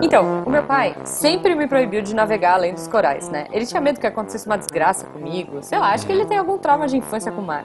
[0.00, 3.46] Então, o meu pai sempre me proibiu de navegar além dos corais, né?
[3.52, 5.62] Ele tinha medo que acontecesse uma desgraça comigo.
[5.62, 7.64] Sei lá, acho que ele tem algum trauma de infância com o mar.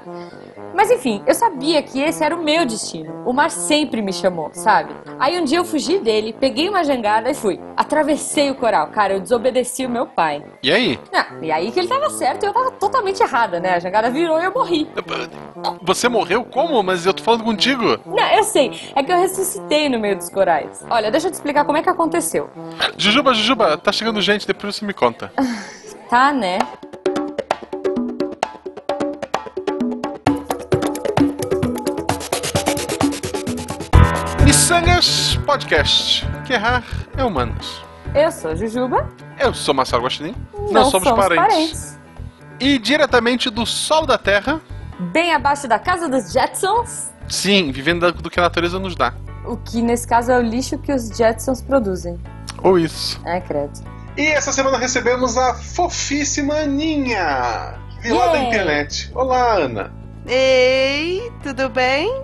[0.74, 3.24] Mas enfim, eu sabia que esse era o meu destino.
[3.26, 4.94] O mar sempre me chamou, sabe?
[5.20, 7.60] Aí um dia eu fugi dele, peguei uma jangada e fui.
[7.94, 8.88] Atravessei o coral.
[8.88, 10.44] Cara, eu desobedeci o meu pai.
[10.64, 11.00] E aí?
[11.12, 13.76] Não, e aí que ele tava certo e eu tava totalmente errada, né?
[13.76, 14.90] A jangada virou e eu morri.
[15.84, 16.82] Você morreu como?
[16.82, 18.00] Mas eu tô falando contigo.
[18.04, 18.72] Não, eu sei.
[18.96, 20.84] É que eu ressuscitei no meio dos corais.
[20.90, 22.50] Olha, deixa eu te explicar como é que aconteceu.
[22.98, 25.32] Jujuba, Jujuba, tá chegando gente, depois você me conta.
[26.10, 26.60] Tá, né?
[34.44, 36.33] Missangas Podcast.
[36.46, 36.84] Que errar
[37.18, 37.84] é humanos.
[38.14, 39.10] Eu sou Jujuba.
[39.40, 40.36] Eu sou Marcelo Guaxinim.
[40.72, 41.98] Não, somos, parentes.
[42.60, 44.62] E diretamente do Sol da Terra,
[45.12, 47.12] Bem abaixo da casa dos Jetsons.
[47.28, 49.14] sim, vivendo do que a natureza nos dá.
[49.46, 52.18] O que nesse caso é o lixo que os Jetsons produzem.
[52.62, 53.20] Ou isso.
[53.26, 53.74] É, credo.
[54.16, 58.48] E essa semana recebemos a fofíssima Aninha, vilã da Yay.
[58.48, 59.12] internet.
[59.16, 59.92] Olá, Ana.
[60.28, 62.24] Ei, tudo bem?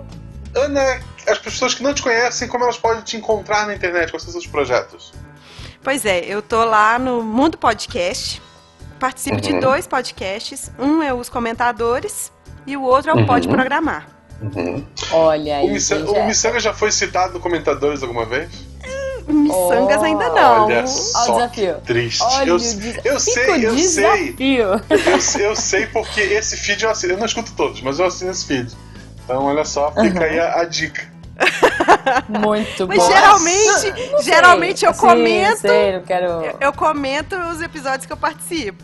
[0.56, 4.10] Ana, as pessoas que não te conhecem, como elas podem te encontrar na internet?
[4.10, 5.12] Quais são seus projetos?
[5.82, 8.40] Pois é, eu tô lá no Mundo Podcast.
[8.98, 9.60] Participo de Uhum.
[9.60, 10.70] dois podcasts.
[10.78, 12.30] Um é os comentadores
[12.66, 13.26] e o outro é o Uhum.
[13.26, 14.06] Pode Programar.
[15.12, 15.66] Olha aí.
[15.68, 18.50] O, Missa- quem o já- Missanga já foi citado no Comentadores alguma vez?
[19.28, 20.04] Miçangas Oh.
[20.04, 20.64] ainda não.
[20.64, 21.74] Olha Olha o só, desafio.
[21.76, 22.22] que triste.
[22.22, 24.34] Olha eu, o des- eu sei, eu sei.
[24.38, 24.80] Eu,
[25.40, 27.12] eu sei porque esse feed eu assino.
[27.14, 28.74] Eu não escuto todos, mas eu assino esse feed.
[29.24, 31.06] Então, olha só, fica aí a, a dica.
[32.28, 33.06] Muito Mas bom.
[33.12, 34.22] geralmente, Não sei.
[34.22, 35.58] geralmente eu Sim, comento.
[35.60, 36.26] sei, não quero...
[36.26, 38.82] Eu, eu comento os episódios que eu participo.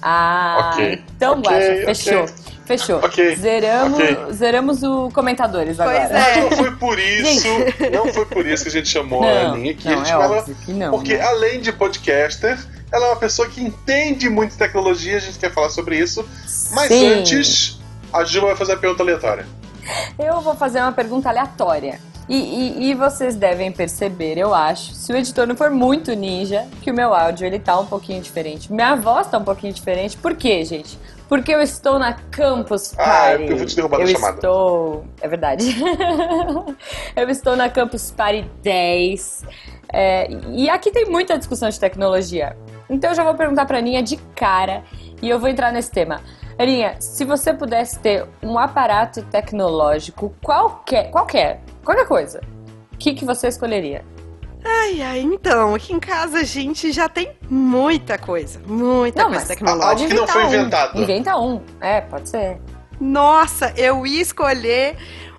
[0.00, 1.04] Ah, Ok.
[1.16, 1.84] então Ok, Guaxa, ok.
[1.94, 2.26] fechou.
[2.64, 2.98] Fechou.
[2.98, 4.18] Ok, Zeramos, ok.
[4.32, 6.00] zeramos o comentadores agora.
[6.06, 6.40] Pois é.
[6.42, 7.48] Não foi por isso,
[7.90, 9.88] não foi por isso que a gente chamou a Não, Aninha aqui.
[9.88, 10.04] não, a
[10.38, 10.90] gente é que não.
[10.90, 11.24] porque né?
[11.24, 12.58] além de podcaster,
[12.92, 16.28] ela é uma pessoa que entende muito de tecnologia, a gente quer falar sobre isso.
[16.72, 17.06] Mas Sim.
[17.14, 17.80] antes,
[18.12, 19.46] a Juba vai fazer a pergunta aleatória.
[20.18, 21.98] Eu vou fazer uma pergunta aleatória.
[22.28, 26.66] E, e- e vocês devem perceber, eu acho, se o editor não for muito ninja,
[26.82, 28.70] que o meu áudio ele tá um pouquinho diferente.
[28.72, 30.16] Minha voz tá um pouquinho diferente.
[30.16, 30.98] Por quê, gente?
[31.28, 33.44] Porque eu estou na Campus Ah, Party.
[33.50, 34.34] eu vou te derrubar da eu chamada.
[34.36, 35.04] estou...
[35.20, 35.76] É verdade.
[37.16, 39.44] eu estou na Campus Party 10.
[39.92, 42.56] É, e aqui tem muita discussão de tecnologia.
[42.90, 44.82] Então eu já vou perguntar pra Aninha de cara
[45.20, 46.20] e eu vou entrar nesse tema.
[46.58, 52.40] Aninha, se você pudesse ter um aparato tecnológico qualquer, qualquer, qualquer coisa,
[52.92, 54.04] o que, que você escolheria?
[54.64, 58.60] Ai, ai, então, aqui em casa a gente já tem muita coisa.
[58.66, 59.88] Muita Não, coisa mas- tecnológica.
[60.02, 60.46] Algo que não foi um.
[60.48, 61.00] inventado.
[61.00, 61.62] Inventa um.
[61.80, 62.60] É, pode ser.
[63.00, 64.96] Nossa, eu ia escolher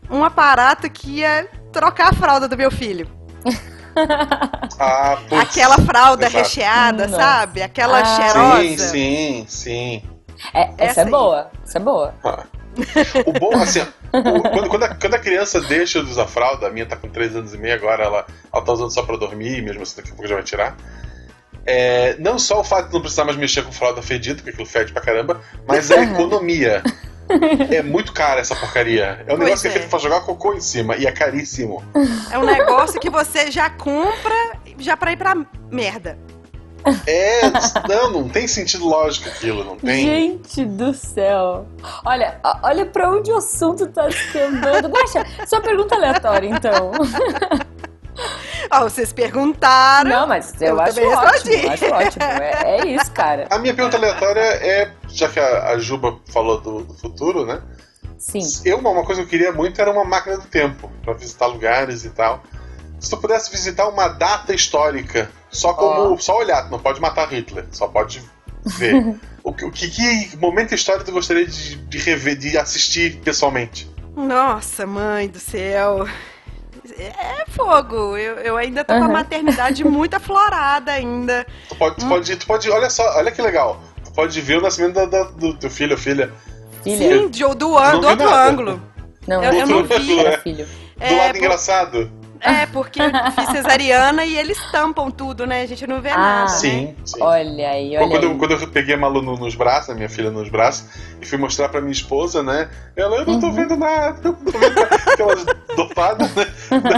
[0.09, 3.07] um aparato que ia trocar a fralda do meu filho.
[4.79, 5.41] Ah, putz.
[5.41, 6.37] Aquela fralda exato.
[6.43, 7.21] recheada, Nossa.
[7.21, 7.61] sabe?
[7.61, 8.05] Aquela Ah.
[8.05, 8.61] cheirosa.
[8.61, 10.03] Sim, sim, sim.
[10.53, 11.09] É, essa Essa é aí.
[11.11, 11.51] boa.
[11.63, 12.13] Essa é boa.
[13.25, 13.81] O bom, assim,
[14.13, 17.09] o- quando, quando a, quando a criança deixa de usar fralda, a minha tá com
[17.09, 20.09] 3 anos e meio agora, ela, ela tá usando só pra dormir, mesmo assim daqui
[20.09, 20.77] a pouco já vai tirar.
[21.65, 24.65] É, não só o fato de não precisar mais mexer com fralda fedida, porque aquilo
[24.65, 26.81] fede pra caramba, mas a economia.
[27.69, 29.23] É muito cara essa porcaria.
[29.27, 29.73] É um Pois negócio que é é.
[29.73, 31.83] feito pra jogar cocô em cima e é caríssimo.
[32.31, 34.33] É um negócio que você já compra
[34.79, 35.35] já pra ir pra
[35.69, 36.17] merda.
[37.05, 37.41] É,
[37.87, 40.05] não, não tem sentido lógico aquilo, não tem.
[40.05, 41.65] Gente do céu.
[42.05, 44.87] Olha, olha pra onde o assunto tá descambando.
[44.87, 46.91] Guaxa, só pergunta aleatória, então.
[48.71, 50.09] Ó, vocês perguntaram.
[50.09, 51.71] Não, mas eu, Eu acho ótimo.
[51.71, 52.23] Acho ótimo.
[52.23, 53.47] É, é isso, cara.
[53.49, 57.61] A minha pergunta aleatória é, já que a, a Juba falou do, do futuro, né?
[58.17, 58.41] Sim.
[58.65, 62.03] Eu, uma coisa que eu queria muito era uma máquina do tempo, pra visitar lugares
[62.03, 62.43] e tal.
[62.99, 66.13] Se tu pudesse visitar uma data histórica, só como.
[66.13, 66.17] Ó.
[66.17, 68.21] só olhar, tu não pode matar Hitler, só pode
[68.65, 69.15] ver.
[69.43, 73.89] o, que- o que, que momento histórico tu gostaria de, de rever, de assistir pessoalmente?
[74.15, 76.05] Nossa, mãe do céu.
[76.97, 78.17] É fogo.
[78.17, 81.45] Eu, eu ainda tô com a maternidade muito aflorada ainda.
[81.69, 83.81] Tu pode, tu pode, tu pode, olha só, olha que legal.
[84.03, 86.31] Tu pode ver o nascimento da- da- do teu filho ou filha
[86.83, 86.97] Filha.
[86.97, 88.49] Sim, de, do, do vi outro nada.
[88.49, 88.81] ângulo.
[89.27, 90.37] Não, Eu- eu não vi.
[90.43, 90.65] Filho.
[90.65, 92.11] do É, lado por- engraçado.
[92.41, 95.61] É, porque eu fiz cesariana e eles tampam tudo, né?
[95.61, 96.41] A gente não vê Ah, nada.
[96.43, 96.47] né?
[96.47, 97.21] Sim, sim.
[97.21, 98.37] Olha aí, olha Quando eu, aí.
[98.37, 100.85] quando eu peguei a Malu no- nos braços, a minha filha nos braços,
[101.21, 102.69] e fui mostrar pra minha esposa, né?
[102.95, 103.53] Ela, eu não tô Uhum.
[103.53, 104.95] vendo nada, eu não tô vendo nada.
[105.13, 105.45] Aquelas
[105.75, 106.45] dopadas, né?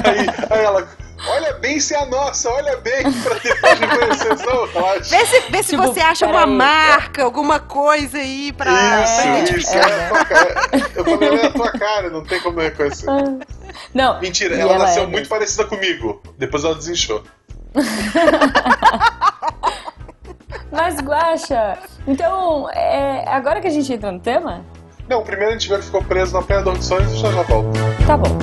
[0.04, 0.88] Daí, aí ela,
[1.28, 5.18] olha bem se é a nossa, olha bem pra depois me conhecer, não, relaxa.
[5.18, 6.56] Vê se, vê se Tipo, você acha uma peraí.
[6.56, 8.72] marca, alguma coisa aí pra.
[9.04, 10.56] Isso, isso, é, é a tua cara.
[10.96, 13.06] Eu falei, é a tua cara, não tem como reconhecer.
[13.94, 15.30] Não, Mentira, e ela, nasceu é muito mesmo.
[15.30, 16.22] parecida comigo.
[16.38, 17.24] Depois ela desinchou.
[20.72, 21.78] Mas, Guaxa,
[22.08, 24.64] então, é, agora que a gente entra no tema,
[25.10, 27.42] Não, primeiro a gente vê que ficou preso na Pedra dos Sonhos e já já
[27.44, 27.70] volta.
[28.08, 28.38] tá bom.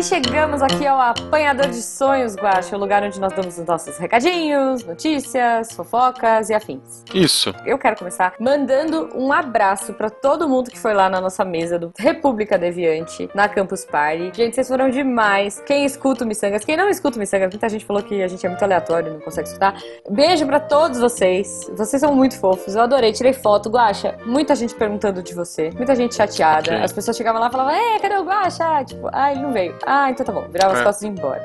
[0.00, 3.98] E chegamos aqui ao Apanhador de Sonhos, Guaxa, o lugar onde nós damos os nossos
[3.98, 7.04] recadinhos, notícias, fofocas e afins.
[7.12, 7.54] Isso.
[7.66, 11.78] Eu quero começar mandando um abraço pra todo mundo que foi lá na nossa mesa
[11.78, 14.32] do República Deviante, na Campus Party.
[14.34, 15.62] Gente, vocês foram demais.
[15.66, 18.46] Quem escuta o Missangas, quem não escuta o Missangas, muita gente falou que a gente
[18.46, 19.78] é muito aleatório, não consegue escutar.
[20.08, 21.70] Beijo pra todos vocês.
[21.76, 22.74] Vocês são muito fofos.
[22.74, 23.68] Eu adorei, tirei foto.
[23.68, 26.70] Guaxa, muita gente perguntando de você, muita gente chateada.
[26.70, 26.84] Ok.
[26.84, 28.82] As pessoas chegavam lá e falavam: É, cadê o Guaxa?
[28.86, 29.76] Tipo, ah, ele não veio.
[29.92, 30.46] Ah, então tá bom.
[30.48, 30.84] Virava as É.
[30.84, 31.42] costas e ia embora.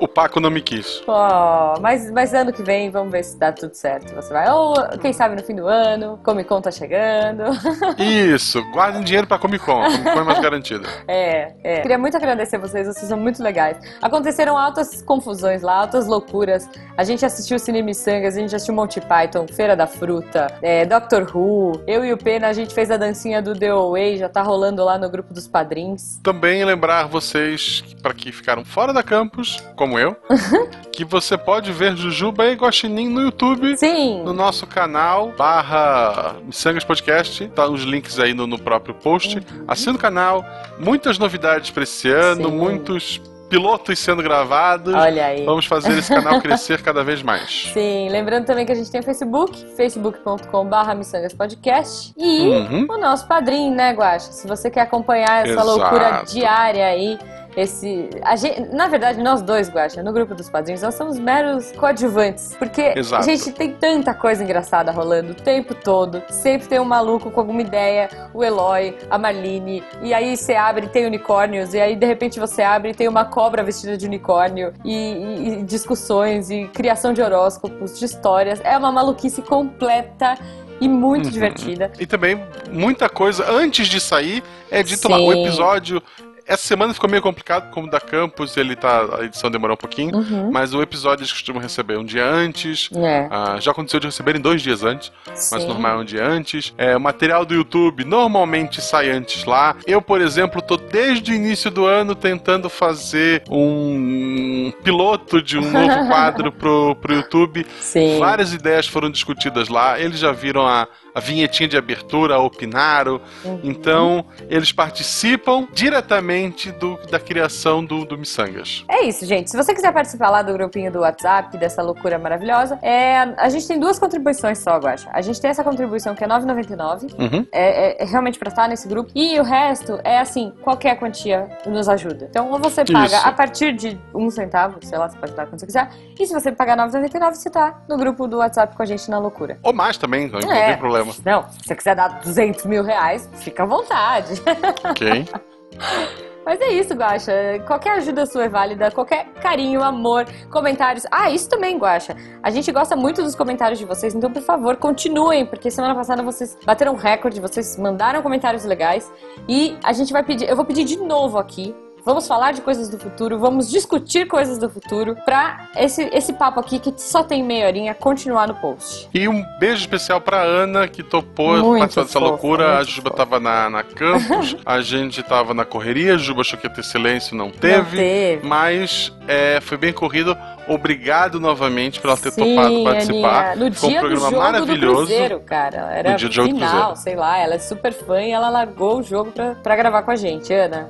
[0.00, 1.00] O Paco não me quis.
[1.06, 4.12] Ó, mas, mas ano que vem, vamos ver se dá tudo certo.
[4.16, 7.44] Você vai, ou quem sabe no fim do ano, Comic Con tá chegando.
[7.98, 8.60] Isso.
[8.72, 9.80] Guardem dinheiro pra Comic Con.
[9.82, 10.88] Comic Con é mais garantida.
[11.06, 11.80] É, é.
[11.82, 13.76] Queria muito agradecer vocês, vocês são muito legais.
[14.02, 16.68] Aconteceram altas confusões lá, altas loucuras.
[16.96, 21.30] A gente assistiu Cine Missangas, a gente assistiu Monty Python, Feira da Fruta, é, Doctor
[21.32, 21.80] Who.
[21.86, 24.84] Eu e o Pena, a gente fez a dancinha do The Away, já tá rolando
[24.84, 26.18] lá no grupo dos padrinhos.
[26.22, 30.16] Também lembrar vocês, para que ficaram fora da campus, como eu,
[30.90, 33.76] que você pode ver Jujuba e Guaxinim no YouTube.
[33.76, 34.22] Sim!
[34.22, 39.40] No nosso canal, barra Missangas Podcast, tá os links aí no, no próprio post.
[39.68, 40.44] Assina o canal,
[40.78, 42.56] muitas novidades pra esse ano, Sim.
[42.56, 43.20] muitos
[43.50, 44.94] pilotos sendo gravados.
[44.94, 45.44] Olha aí.
[45.44, 47.70] Vamos fazer esse canal crescer cada vez mais.
[47.74, 52.86] Sim, lembrando também que a gente tem o Facebook, facebook.com.br missangaspodcast e Uhum.
[52.88, 54.32] o nosso padrinho, né, Guaxa?
[54.32, 55.66] Se você quer acompanhar essa Exato.
[55.66, 57.18] loucura diária aí,
[57.56, 58.08] esse.
[58.22, 62.54] A gente, na verdade, nós dois, Guaxa, no grupo dos padrinhos, nós somos meros coadjuvantes.
[62.58, 63.22] Porque Exato.
[63.22, 66.22] a gente tem tanta coisa engraçada rolando o tempo todo.
[66.30, 70.86] Sempre tem um maluco com alguma ideia, o Eloy, a Marlene, e aí você abre
[70.86, 74.06] e tem unicórnios, e aí de repente você abre e tem uma cobra vestida de
[74.06, 78.60] unicórnio, e, e- e discussões, e criação de horóscopos, de histórias.
[78.64, 80.36] É uma maluquice completa.
[80.82, 81.30] E muito Uhum.
[81.30, 81.92] divertida.
[82.00, 85.18] E também muita coisa antes de sair é dito lá.
[85.18, 85.26] Sim.
[85.28, 86.02] O episódio.
[86.50, 89.20] Essa semana ficou meio complicado, como da Campus, ele tá.
[89.20, 90.16] A edição demorou um pouquinho.
[90.16, 90.50] Uhum.
[90.50, 92.90] Mas o episódio eles costumam receber um dia antes.
[92.92, 93.28] É.
[93.30, 95.68] Ah, já aconteceu de receberem dois dias antes, mas Sim.
[95.68, 96.74] normal é um dia antes.
[96.76, 99.76] É, o material do YouTube normalmente sai antes lá.
[99.86, 105.70] Eu, por exemplo, tô desde o início do ano tentando fazer um piloto de um
[105.70, 107.64] novo quadro pro, pro YouTube.
[107.78, 108.18] Sim.
[108.18, 110.00] Várias ideias foram discutidas lá.
[110.00, 113.20] Eles já viram a, a vinhetinha de abertura, opinaram.
[113.44, 113.60] Uhum.
[113.62, 118.84] Então, eles participam diretamente do- da criação do, do Missangas.
[118.88, 119.50] É isso, gente.
[119.50, 123.66] Se você quiser participar lá do grupinho do WhatsApp, dessa loucura maravilhosa, é, a gente
[123.66, 125.08] tem duas contribuições só, Guaxa.
[125.12, 127.06] A gente tem essa contribuição que é R$ 9,99.
[127.18, 127.46] Uhum.
[127.52, 129.10] É, é- é realmente pra estar nesse grupo.
[129.14, 132.26] E o resto é assim, qualquer quantia nos ajuda.
[132.30, 133.26] Então, ou você paga Isso.
[133.28, 135.90] a partir de um centavo, sei lá, você pode dar quando você quiser.
[136.18, 139.10] E se você pagar R$ 9,99, você tá no grupo do WhatsApp com a gente
[139.10, 139.58] na loucura.
[139.62, 140.66] Ou mais também, não, não É.
[140.68, 140.99] tem problema.
[141.24, 144.40] Não, se você quiser dar 200 mil reais, fica à vontade.
[144.84, 145.26] Ok?
[146.44, 147.32] Mas é isso, Guaxa.
[147.66, 151.06] Qualquer ajuda sua é válida, qualquer carinho, amor, comentários.
[151.10, 152.16] Ah, isso também, Guaxa.
[152.42, 156.22] A gente gosta muito dos comentários de vocês, então, por favor, continuem, porque semana passada
[156.22, 159.12] vocês bateram um recorde, vocês mandaram comentários legais.
[159.48, 161.74] E a gente vai pedir, eu vou pedir de novo aqui.
[162.04, 166.60] Vamos falar de coisas do futuro, vamos discutir coisas do futuro pra esse, esse papo
[166.60, 169.08] aqui que só tem meia horinha continuar no post.
[169.12, 172.78] E um beijo especial pra Ana, que topou Muito participar dessa fofa, loucura.
[172.78, 176.66] A Juba tava na, na campus, a gente tava na correria, a Juba achou que
[176.66, 177.76] ia ter silêncio, não teve.
[177.76, 178.46] Não teve.
[178.46, 180.36] Mas é, foi bem corrido.
[180.68, 183.50] Obrigado novamente por ela ter Sim, topado participar.
[183.52, 183.56] Aninha.
[183.68, 184.92] No Ficou um dia do programa jogo maravilhoso.
[185.00, 185.76] do Cruzeiro, cara.
[185.92, 186.96] Era No dia do jogo do final, Cruzeiro.
[186.96, 187.38] sei lá.
[187.38, 190.52] Ela é super fã e ela largou o jogo pra, pra gravar com a gente,
[190.52, 190.88] Ana.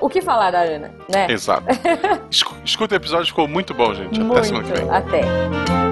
[0.00, 1.26] O que falar da Ana, né?
[1.28, 1.64] Exato.
[2.30, 4.14] Escu- Escuta o episódio, ficou muito bom, gente.
[4.14, 4.44] Até Muito.
[4.44, 4.90] semana que vem.
[4.90, 5.87] Até.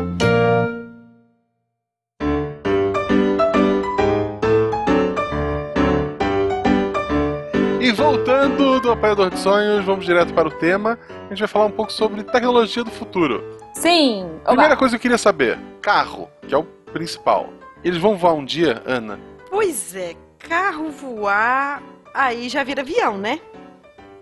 [8.87, 10.97] Do Apanhador de Sonhos, vamos direto para o tema.
[11.27, 13.43] A gente vai falar um pouco sobre tecnologia do futuro.
[13.75, 14.25] Sim.
[14.43, 14.51] Oba.
[14.53, 16.63] Primeira coisa que eu queria saber: carro, que é o
[16.93, 17.49] principal.
[17.83, 19.19] Eles vão voar um dia, Ana?
[19.51, 21.83] Pois é, carro voar,
[22.15, 23.41] aí já vira avião, né?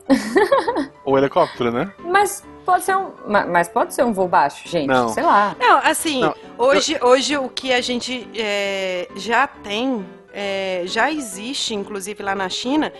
[1.04, 1.92] Ou helicóptero, né?
[1.98, 3.10] Mas pode ser um.
[3.26, 4.86] ma- Mas pode ser um voo baixo, gente.
[4.86, 5.08] Não.
[5.10, 5.54] Sei lá.
[5.58, 11.74] Não, assim, Não, hoje, hoje o que a gente é, já tem, é, já existe,
[11.74, 12.92] inclusive lá na China,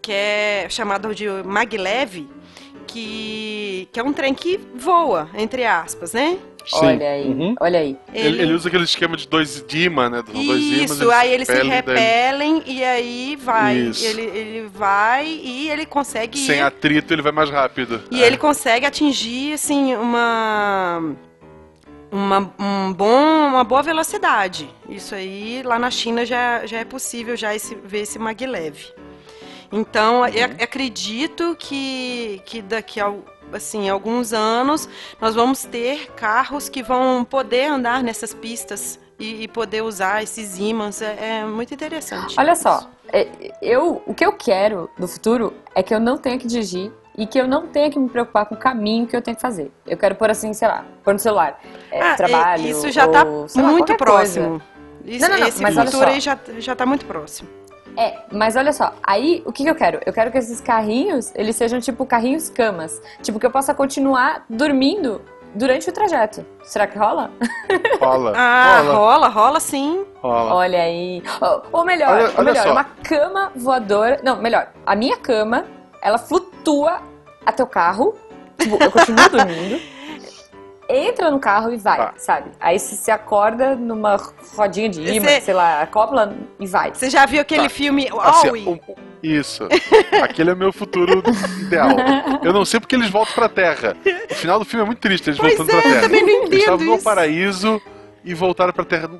[0.00, 2.26] que é chamado de maglev,
[2.86, 6.38] que, que é um trem que voa, entre aspas, né?
[6.72, 7.54] Olha aí, Uhum.
[7.60, 7.96] olha aí.
[8.12, 10.22] Ele, ele usa aquele esquema de dois de imã, né?
[10.22, 13.76] Dois imãs, Isso, aí eles se repelem, daí- e aí vai.
[13.76, 14.04] Isso.
[14.04, 16.62] Ele, ele vai e ele consegue Sem ir.
[16.62, 18.02] atrito, ele vai mais rápido.
[18.10, 18.26] E É.
[18.26, 21.14] ele consegue atingir, assim, uma.
[22.10, 24.68] Uma, um bom, uma boa velocidade.
[24.88, 28.76] Isso aí, lá na China, já, já é possível já esse, ver esse maglev.
[29.70, 33.12] Então, eu ac- acredito que, que daqui a
[33.52, 34.88] assim, alguns anos
[35.20, 40.58] nós vamos ter carros que vão poder andar nessas pistas e, e poder usar esses
[40.58, 41.00] ímãs.
[41.00, 42.34] É, é muito interessante.
[42.38, 43.26] Olha só, é,
[43.62, 47.26] eu, o que eu quero do futuro é que eu não tenha que dirigir e
[47.26, 49.72] que eu não tenha que me preocupar com o caminho que eu tenho que fazer.
[49.86, 51.58] Eu quero pôr assim, sei lá, pôr no celular.
[51.90, 52.68] é, Ah, trabalho.
[52.68, 53.24] Isso já está
[53.56, 54.62] muito próximo.
[55.04, 57.48] Isso, Não, não, não, esse mas futuro aí já, já tá muito próximo.
[57.98, 59.98] É, mas olha só, aí o que, que eu quero?
[60.06, 63.02] Eu quero que esses carrinhos, eles sejam tipo carrinhos camas.
[63.22, 65.20] Tipo, que eu possa continuar dormindo
[65.52, 66.46] durante o trajeto.
[66.62, 67.30] Será que rola?
[68.00, 68.32] Rola.
[68.36, 68.94] Ah, rola.
[68.94, 70.04] rola, rola sim.
[70.22, 70.54] rola.
[70.54, 71.22] Olha aí.
[71.40, 72.70] Ou, ou melhor, Olha- ou olha melhor, só.
[72.72, 74.20] uma cama voadora.
[74.22, 75.64] Não, melhor, a minha cama,
[76.00, 77.00] ela flutua
[77.44, 78.14] até o carro.
[78.58, 79.80] Tipo, eu continuo dormindo.
[80.88, 82.14] Entra no carro e vai, Tá.
[82.16, 82.50] sabe?
[82.58, 84.16] Aí você se acorda numa
[84.56, 86.90] rodinha de imã, Você- sei lá, acopla e vai.
[86.94, 87.68] Você já viu aquele Tá.
[87.68, 88.66] filme Assim, Wall-E?
[88.68, 88.78] um-
[89.22, 89.68] isso.
[90.22, 91.22] Aquele é o meu futuro
[91.60, 91.90] ideal.
[92.42, 93.96] Eu não sei porque eles voltam pra Terra.
[94.30, 96.02] O final do filme é muito triste, eles Pois voltando é, pra eu Terra.
[96.06, 97.04] também não Eles entendo estavam no isso.
[97.04, 97.82] paraíso
[98.24, 99.10] e voltaram pra Terra.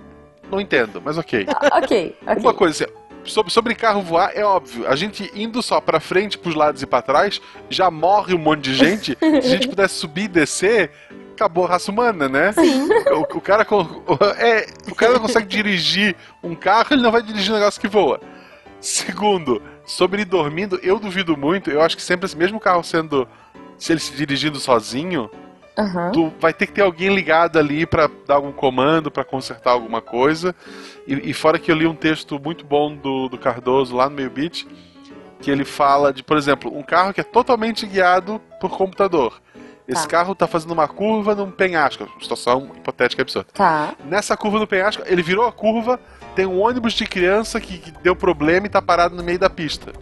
[0.51, 1.47] Não entendo, mas ok.
[1.73, 2.43] ok, ok.
[2.43, 2.93] Uma coisa, assim,
[3.25, 4.89] sobre, sobre carro voar, é óbvio.
[4.89, 8.63] A gente indo só pra frente, pros lados e pra trás, já morre um monte
[8.63, 9.19] de gente.
[9.21, 10.91] Se a gente pudesse subir e descer,
[11.39, 12.53] acabou a raça humana, né?
[12.53, 12.89] Sim.
[13.13, 13.65] O, o cara,
[14.39, 17.89] é, o cara não consegue dirigir um carro, ele não vai dirigir um negócio que
[17.89, 18.21] voa.
[18.81, 21.71] Segundo, sobre ele dormindo, eu duvido muito.
[21.71, 23.27] Eu acho que sempre, esse mesmo carro sendo.
[23.77, 25.31] Se ele se dirigindo sozinho,
[25.79, 26.11] Aham.
[26.11, 30.01] tu vai ter que ter alguém ligado ali pra dar algum comando, pra consertar alguma
[30.01, 30.55] coisa.
[31.07, 34.17] E, e fora que eu li um texto muito bom do, do Cardoso lá no
[34.17, 34.67] Meio Beat,
[35.41, 39.41] que ele fala de, por exemplo, um carro que é totalmente guiado por computador.
[39.89, 40.09] Esse Tá.
[40.09, 43.49] carro tá fazendo uma curva num penhasco, situação hipotética absurda.
[43.55, 43.95] Tá.
[44.05, 45.99] Nessa curva do penhasco, ele virou a curva,
[46.35, 49.49] tem um ônibus de criança que, que deu problema e tá parado no meio da
[49.49, 49.93] pista.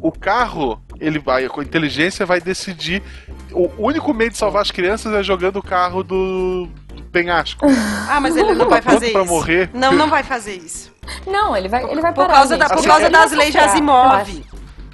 [0.00, 3.02] O carro, ele vai, com inteligência vai decidir.
[3.50, 7.66] O único meio de salvar as crianças é jogando o carro do, do penhasco.
[8.10, 9.30] Ah, mas ele não vai Tá pronto fazer pra isso.
[9.32, 9.70] morrer.
[9.74, 10.92] Não, não vai fazer isso.
[11.26, 12.34] Não, ele vai, ele vai Por parar.
[12.38, 14.44] causa, da, por Assim, causa é- das leis de vai Asimov.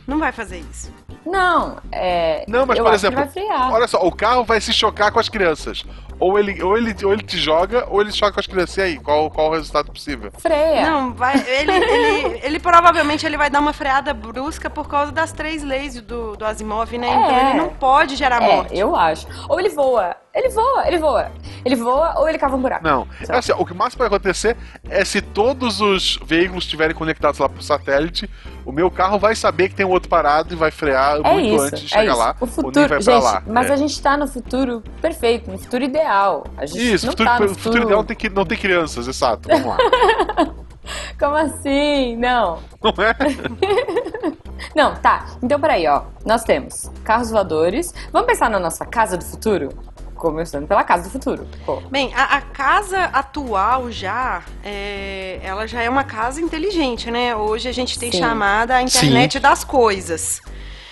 [0.07, 0.93] Não vai fazer isso.
[1.27, 2.45] Não, é.
[2.47, 3.25] Não, mas eu por exemplo,
[3.73, 5.85] olha só, o carro vai se chocar com as crianças.
[6.21, 8.77] Ou ele, ou ele, ou ele te joga, ou ele choca com as crianças.
[8.77, 10.31] E aí, qual, qual o resultado possível?
[10.39, 10.89] Freia.
[10.89, 11.35] Não, vai.
[11.47, 16.01] Ele, ele, ele provavelmente ele vai dar uma freada brusca por causa das três leis
[16.01, 17.09] do, do Asimov, né?
[17.09, 17.51] Então É.
[17.51, 18.79] ele não pode gerar é, morte.
[18.79, 19.27] eu acho.
[19.49, 20.15] Ou ele voa.
[20.35, 21.31] Ele voa, ele voa.
[21.65, 22.83] Ele voa ou ele cava um buraco.
[22.83, 23.07] Não.
[23.29, 24.57] É assim, o que mais pode acontecer
[24.91, 28.29] é se todos os veículos estiverem conectados lá pro satélite,
[28.67, 31.55] o meu carro vai saber que tem um outro parado e vai frear É muito
[31.55, 32.19] isso, antes de é chegar isso.
[32.21, 32.37] lá.
[32.41, 33.43] O futuro, vai pra gente, lá.
[33.47, 33.73] mas É.
[33.73, 36.45] a gente tá no futuro perfeito, no futuro ideal.
[36.57, 38.59] A gente Isso, não futuro, tá no o futuro ideal não tem, que- não tem
[38.59, 39.49] crianças, exato.
[39.49, 39.77] Vamos lá.
[41.19, 42.17] Como assim?
[42.17, 42.59] Não.
[42.83, 43.15] Não é?
[44.75, 45.27] Não, tá.
[45.43, 46.03] Então peraí, ó.
[46.27, 47.95] Nós temos carros voadores.
[48.13, 49.69] Vamos pensar na nossa casa do futuro?
[50.15, 51.47] Começando pela casa do futuro.
[51.67, 51.81] Pô.
[51.91, 57.35] Bem, a, a casa atual já, é, ela já é uma casa inteligente, né?
[57.37, 58.19] Hoje a gente tem Sim.
[58.19, 60.41] chamada a internet das coisas,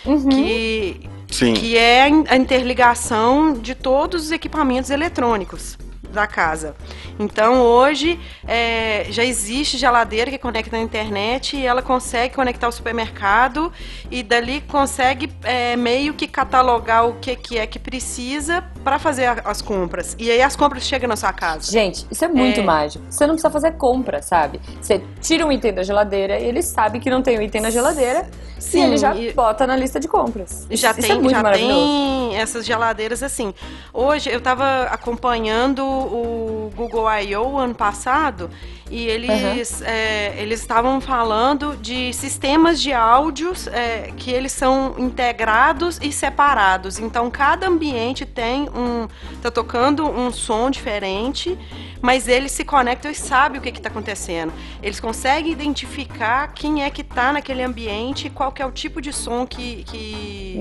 [0.04, 0.28] Uhum.
[0.28, 1.54] que, Sim.
[1.54, 5.78] que é a interligação de todos os equipamentos eletrônicos
[6.12, 6.74] da casa.
[7.18, 12.72] Então hoje é, já existe geladeira que conecta na internet e ela consegue conectar o
[12.72, 13.72] supermercado
[14.10, 19.26] e dali consegue é, meio que catalogar o que, que é que precisa para fazer
[19.26, 20.14] a- as compras.
[20.18, 21.70] E aí as compras chegam na sua casa.
[21.70, 22.62] Gente, isso é muito É.
[22.62, 23.04] mágico.
[23.10, 24.60] Você não precisa fazer compra, sabe?
[24.80, 27.70] Você tira um item da geladeira e ele sabe que não tem um item na
[27.70, 28.28] geladeira
[28.58, 30.66] Sim, e ele já e- bota na lista de compras.
[30.70, 33.54] Já isso, tem, isso é já tem essas geladeiras assim.
[33.92, 37.58] Hoje eu estava acompanhando o Google I.O.
[37.58, 38.50] ano passado
[38.92, 45.98] e eles é, eles estavam falando de sistemas de áudios é, que eles são integrados
[46.02, 46.98] e separados.
[46.98, 49.08] Então cada ambiente tem um
[49.40, 51.58] tá tocando um som diferente,
[52.02, 54.52] mas eles se conectam e sabem o que está acontecendo.
[54.82, 59.00] Eles conseguem identificar quem é que está naquele ambiente e qual que é o tipo
[59.00, 60.60] de som que, que,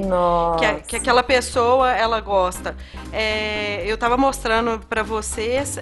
[0.58, 2.76] que, a- que aquela pessoa ela gosta.
[3.12, 5.78] É, eu tava mostrando pra vocês.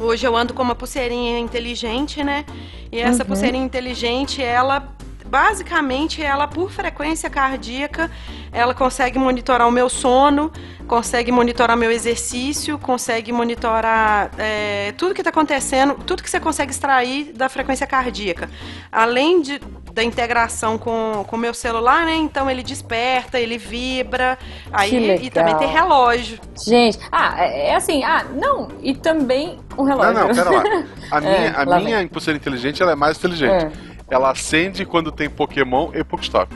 [0.00, 2.44] Hoje eu ando com uma pulseirinha inteligente, né?
[2.90, 3.28] E essa Uhum.
[3.28, 4.88] pulseirinha inteligente, ela
[5.26, 8.10] basicamente ela por frequência cardíaca,
[8.50, 10.50] ela consegue monitorar o meu sono,
[10.86, 16.72] consegue monitorar meu exercício, consegue monitorar é, tudo que está acontecendo, tudo que você consegue
[16.72, 18.48] extrair da frequência cardíaca.
[18.90, 19.60] Além de,
[19.92, 22.14] da integração com o meu celular, né?
[22.16, 24.38] Então ele desperta, ele vibra,
[24.72, 26.38] aí e também tem relógio.
[26.64, 30.14] Gente, ah, é, é assim, ah, não, e também um relógio.
[30.14, 30.84] Não, não, pera lá.
[31.10, 33.66] A minha, é, a minha pulseira inteligente ela é mais inteligente.
[33.66, 33.97] É.
[34.10, 36.54] Ela acende quando tem Pokémon e Pokestop.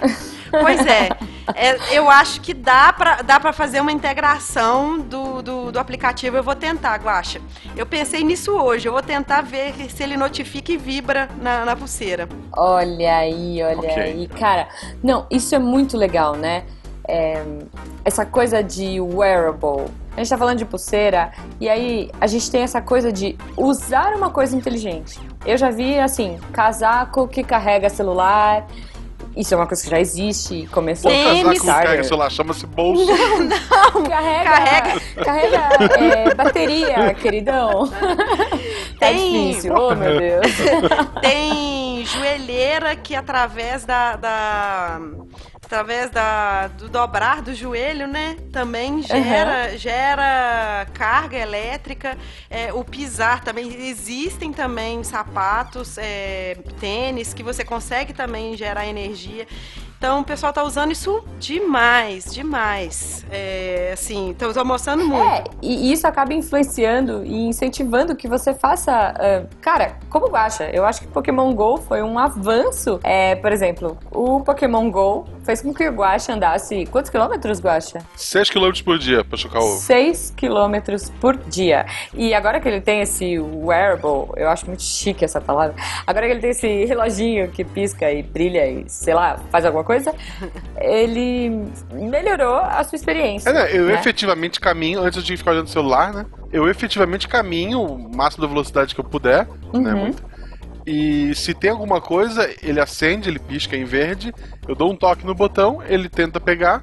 [0.51, 1.09] Pois é.
[1.55, 1.97] é.
[1.97, 6.37] eu acho que dá pra, dá pra fazer uma integração do, do, do, aplicativo.
[6.37, 7.41] Eu vou tentar, Guaxa.
[7.75, 8.87] Eu pensei nisso hoje.
[8.87, 12.29] Eu vou tentar ver se ele notifica e vibra na, na pulseira.
[12.55, 14.03] Olha aí, olha okay.
[14.03, 14.29] aí.
[14.29, 14.69] Cara,
[15.03, 16.65] não, isso é muito legal, né?
[17.07, 17.43] É,
[18.05, 19.87] essa coisa de wearable.
[20.15, 24.15] A gente tá falando de pulseira, e aí a gente tem essa coisa de usar
[24.15, 25.19] uma coisa inteligente.
[25.45, 28.67] Eu já vi, assim, casaco que carrega celular,
[29.35, 33.07] isso é uma coisa que já existe, começou a casaco que carrega celular, chama-se bolso.
[33.07, 34.03] Não, não.
[34.05, 35.59] Carrega, carrega, carrega
[35.99, 37.89] é, bateria, queridão.
[38.99, 39.49] Tá Tem...
[39.49, 40.47] difícil, oh meu Deus.
[41.23, 45.01] Tem joelheira que através da, da
[45.73, 48.37] através da, do dobrar do joelho, né?
[48.53, 49.79] Também gera, uhum.
[49.79, 52.19] gera carga elétrica.
[52.51, 53.89] É, o pisar também.
[53.89, 59.47] Existem também sapatos, é, tênis, que você consegue também gerar energia.
[60.03, 63.25] Então o pessoal tá usando isso demais, demais.
[63.31, 65.25] É, assim, estão mostrando muito.
[65.25, 69.15] É, e isso acaba influenciando e incentivando que você faça.
[69.15, 70.65] Uh, cara, como acha?
[70.73, 72.99] Eu acho que Pokémon GO foi um avanço.
[73.05, 76.85] É, por exemplo, o Pokémon GO fez com que o Guacha andasse.
[76.87, 78.01] Quantos quilômetros, Guacha?
[78.17, 79.67] 6 quilômetros por dia pra chocar o.
[79.67, 81.87] 6 quilômetros por dia.
[82.13, 85.77] E agora que ele tem esse wearable, eu acho muito chique essa palavra.
[86.05, 89.85] Agora que ele tem esse reloginho que pisca e brilha e, sei lá, faz alguma
[89.85, 90.15] coisa coisa,
[90.81, 93.51] ele melhorou a sua experiência.
[93.51, 93.77] É, né?
[93.77, 93.95] Eu né?
[93.95, 96.27] efetivamente caminho, antes de ficar olhando o celular, né?
[96.53, 99.53] Eu efetivamente caminho o máximo da velocidade que eu puder, né?
[99.73, 99.81] uhum.
[99.83, 99.95] né?
[99.95, 100.33] Muito.
[100.85, 104.35] E se tem alguma coisa, ele acende, ele pisca em verde,
[104.67, 106.83] eu dou um toque no botão, ele tenta pegar,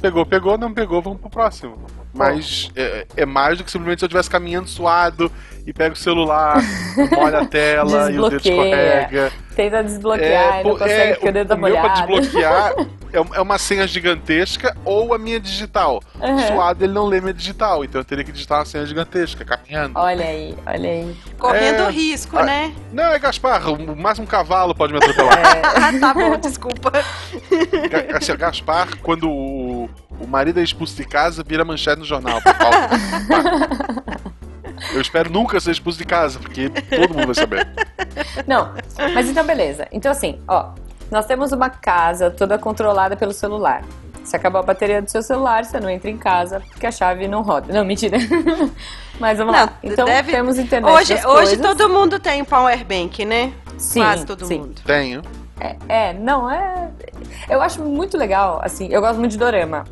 [0.00, 1.76] pegou, pegou, não pegou, vamos pro próximo.
[2.14, 5.30] Mas é, é, mais do que simplesmente se eu estivesse caminhando suado
[5.66, 6.58] e pego o celular,
[7.10, 9.32] molha a tela e o dedo escorrega.
[9.56, 12.06] Tenta desbloquear, é, não consegue é, porque o dedo tá molhado.
[12.06, 12.74] pra desbloquear
[13.14, 16.02] é, é uma senha gigantesca ou a minha digital.
[16.20, 16.38] Uhum.
[16.46, 19.98] Suado ele não lê minha digital, então eu teria que digitar uma senha gigantesca, caminhando.
[19.98, 21.16] Olha aí, olha aí.
[21.38, 21.90] Correndo é...
[21.90, 22.74] risco, ah, né?
[22.92, 25.38] Não, é Gaspar, o máximo um cavalo pode me atropelar.
[25.38, 25.98] É.
[26.00, 26.92] tá bom, desculpa.
[28.16, 29.53] Assim, Gaspar, quando o,
[30.20, 32.40] o marido é expulso de casa, vira manchete no jornal.
[34.92, 37.66] Eu espero nunca ser expulso de casa, porque todo mundo vai saber.
[38.46, 38.72] Não,
[39.14, 39.88] mas então beleza.
[39.90, 40.72] Então assim, ó,
[41.10, 43.82] nós temos uma casa toda controlada pelo celular.
[44.24, 47.28] Se acabou a bateria do seu celular, você não entra em casa porque a chave
[47.28, 47.72] não roda.
[47.72, 48.16] Não, mentira.
[49.20, 49.78] Mas vamos não, lá.
[49.82, 50.32] Então deve...
[50.32, 50.90] temos internet.
[50.92, 53.52] Hoje, hoje todo mundo tem powerbank, né?
[53.76, 54.58] Sim, Quase todo sim.
[54.58, 54.80] mundo.
[54.84, 55.22] Tenho.
[55.60, 56.90] É, é, não, é.
[57.48, 59.84] Eu acho muito legal, assim, eu gosto muito de dorama.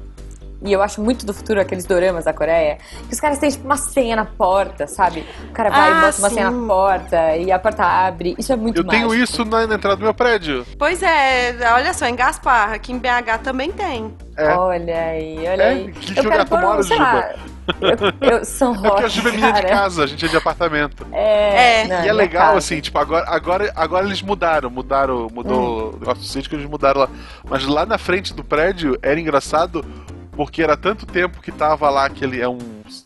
[0.65, 3.65] E eu acho muito do futuro aqueles doramas da Coreia, que os caras têm tipo
[3.65, 5.27] uma senha na porta, sabe?
[5.51, 6.23] O cara vai ah, e bota sim.
[6.23, 8.35] uma senha na porta e a porta abre.
[8.39, 9.09] Isso é muito Eu mágico.
[9.09, 10.65] tenho isso na, na, entrada do meu prédio.
[10.79, 14.15] Pois é, olha só, em Gaspar, aqui em BH também tem.
[14.37, 14.55] É.
[14.55, 15.69] Olha aí, olha é?
[15.69, 15.93] aí.
[15.93, 17.35] Que eu quero pôr um, sei lá,
[17.81, 20.29] eu, eu, São Roque, É porque a Juba é minha de casa, a gente é
[20.29, 21.07] de apartamento.
[21.13, 21.83] É.
[21.83, 21.89] é.
[21.89, 22.59] Não, e é legal, casa.
[22.59, 25.91] assim, tipo, agora, agora, agora eles mudaram, mudaram, mudou hum.
[25.91, 27.09] o negócio do sítio que eles mudaram lá.
[27.49, 29.85] Mas lá na frente do prédio era engraçado
[30.33, 32.41] porque era tanto tempo que tava lá aquele.
[32.41, 32.59] É um.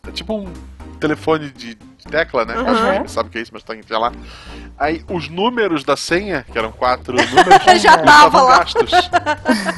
[0.06, 0.52] É tipo um
[0.98, 2.56] telefone de, tecla, né?
[2.56, 2.68] Uhum.
[2.68, 4.12] Acho que sabe o que é isso, mas tá, tá lá.
[4.78, 8.90] Aí os números da senha, que eram quatro números, já estavam gastos.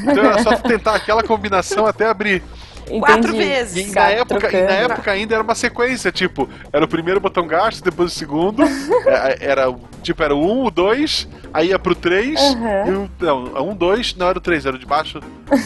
[0.02, 2.42] Então era só tentar aquela combinação até abrir.
[2.88, 3.00] Entendi.
[3.00, 3.88] Quatro vezes.
[3.88, 7.46] E na, época, e na época ainda era uma sequência, tipo, era o primeiro botão
[7.46, 8.62] gasto, depois o segundo.
[9.08, 12.86] É, é, era, tipo, era o 1, o 2, aí ia pro 3, uhum.
[12.86, 13.10] e o.
[13.20, 15.20] Não, 1, 2, não era o 3, era o de baixo.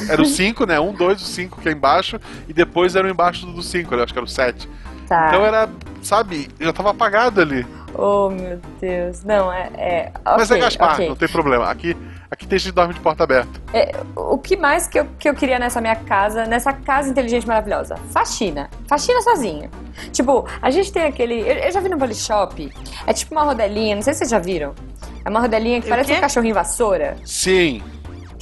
[0.08, 0.78] Era o 5, né?
[0.78, 4.12] 1, 2, o 5 que é embaixo, e depois era o embaixo do 5, acho
[4.12, 4.68] que era o 7.
[5.08, 5.28] Tá.
[5.28, 5.68] Então era,
[6.02, 7.66] sabe, já tava apagado ali.
[7.94, 9.22] Oh, meu Deus.
[9.24, 9.70] Não, é.
[9.76, 10.12] é...
[10.20, 11.08] Okay, Mas é Gaspar, okay.
[11.08, 11.70] não tem problema.
[11.70, 11.96] Aqui
[12.32, 13.60] Aqui tem gente que dorme de porta aberta.
[13.74, 17.46] É, o que mais que eu, que eu queria nessa minha casa, nessa casa inteligente
[17.46, 17.96] maravilhosa?
[18.10, 18.70] Faxina.
[18.88, 19.70] Faxina sozinha.
[20.10, 21.40] Tipo, a gente tem aquele.
[21.40, 22.72] Eu, eu já vi no Polishop.
[23.06, 24.74] É tipo uma rodelinha, não sei se vocês já viram.
[25.22, 27.18] É uma rodelinha que parece um cachorrinho vassoura.
[27.22, 27.82] Sim.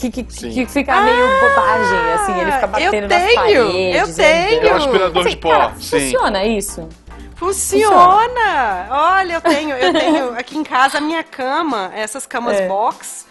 [0.00, 4.08] Que, que, que, fica ah, meio bobagem, assim, ele fica batendo eu nas tenho, paredes.
[4.08, 4.66] Eu tenho!
[4.66, 6.00] É um aspirador assim, de pó, cara, sim.
[6.00, 6.88] Funciona isso?
[7.34, 7.86] Funciona!
[7.86, 8.88] Funciona.
[8.90, 12.66] Olha, eu tenho, eu tenho aqui em casa a minha cama, essas camas é.
[12.66, 13.26] box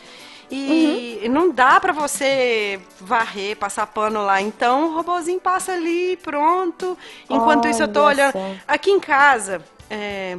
[0.52, 1.32] E uhum.
[1.32, 4.40] não dá para você varrer, passar pano lá.
[4.40, 6.96] Então o robozinho passa ali, pronto.
[7.28, 8.34] Enquanto Olha isso eu tô olhando.
[8.68, 10.38] Aqui em casa, é...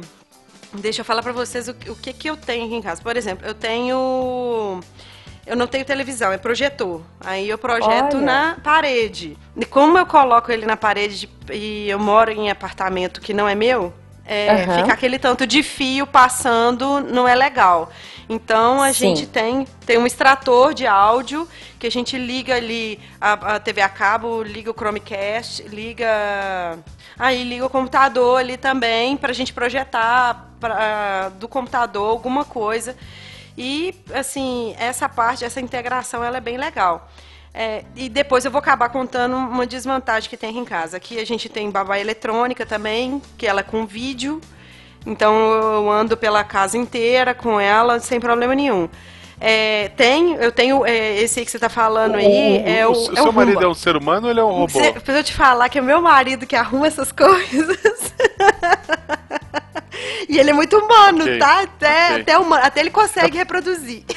[0.73, 3.01] deixa eu falar para vocês o, o que, que eu tenho aqui em casa.
[3.01, 4.81] Por exemplo, eu tenho
[5.51, 7.01] eu não tenho televisão, é projetor.
[7.19, 8.25] Aí eu projeto Olha.
[8.25, 9.37] na parede.
[9.57, 13.53] E como eu coloco ele na parede e eu moro em apartamento que não é
[13.53, 13.93] meu,
[14.25, 14.77] é, uhum.
[14.77, 17.91] fica aquele tanto de fio passando, não é legal.
[18.29, 19.13] Então a Sim.
[19.13, 21.45] gente tem, tem um extrator de áudio
[21.77, 26.79] que a gente liga ali a, a TV a cabo, liga o Chromecast, liga.
[27.19, 32.95] Aí liga o computador ali também para a gente projetar pra, do computador alguma coisa.
[33.57, 37.09] E, assim, essa parte, essa integração, ela é bem legal.
[37.53, 40.97] É, e depois eu vou acabar contando uma desvantagem que tem aqui em casa.
[40.97, 44.39] Aqui a gente tem babá eletrônica também, que ela é com vídeo.
[45.05, 48.87] Então eu ando pela casa inteira com ela sem problema nenhum.
[49.43, 52.61] É, tem, eu tenho é, esse aí que você está falando aí.
[52.63, 54.51] O, é o, o, o seu marido é um ser humano ou ele é um
[54.51, 54.79] robô?
[55.03, 58.13] Pra eu te falar que é meu marido que arruma essas coisas.
[60.27, 61.37] E ele é muito humano, okay.
[61.37, 61.61] tá?
[61.61, 62.21] Até, okay.
[62.21, 64.03] até, humano, até ele consegue reproduzir.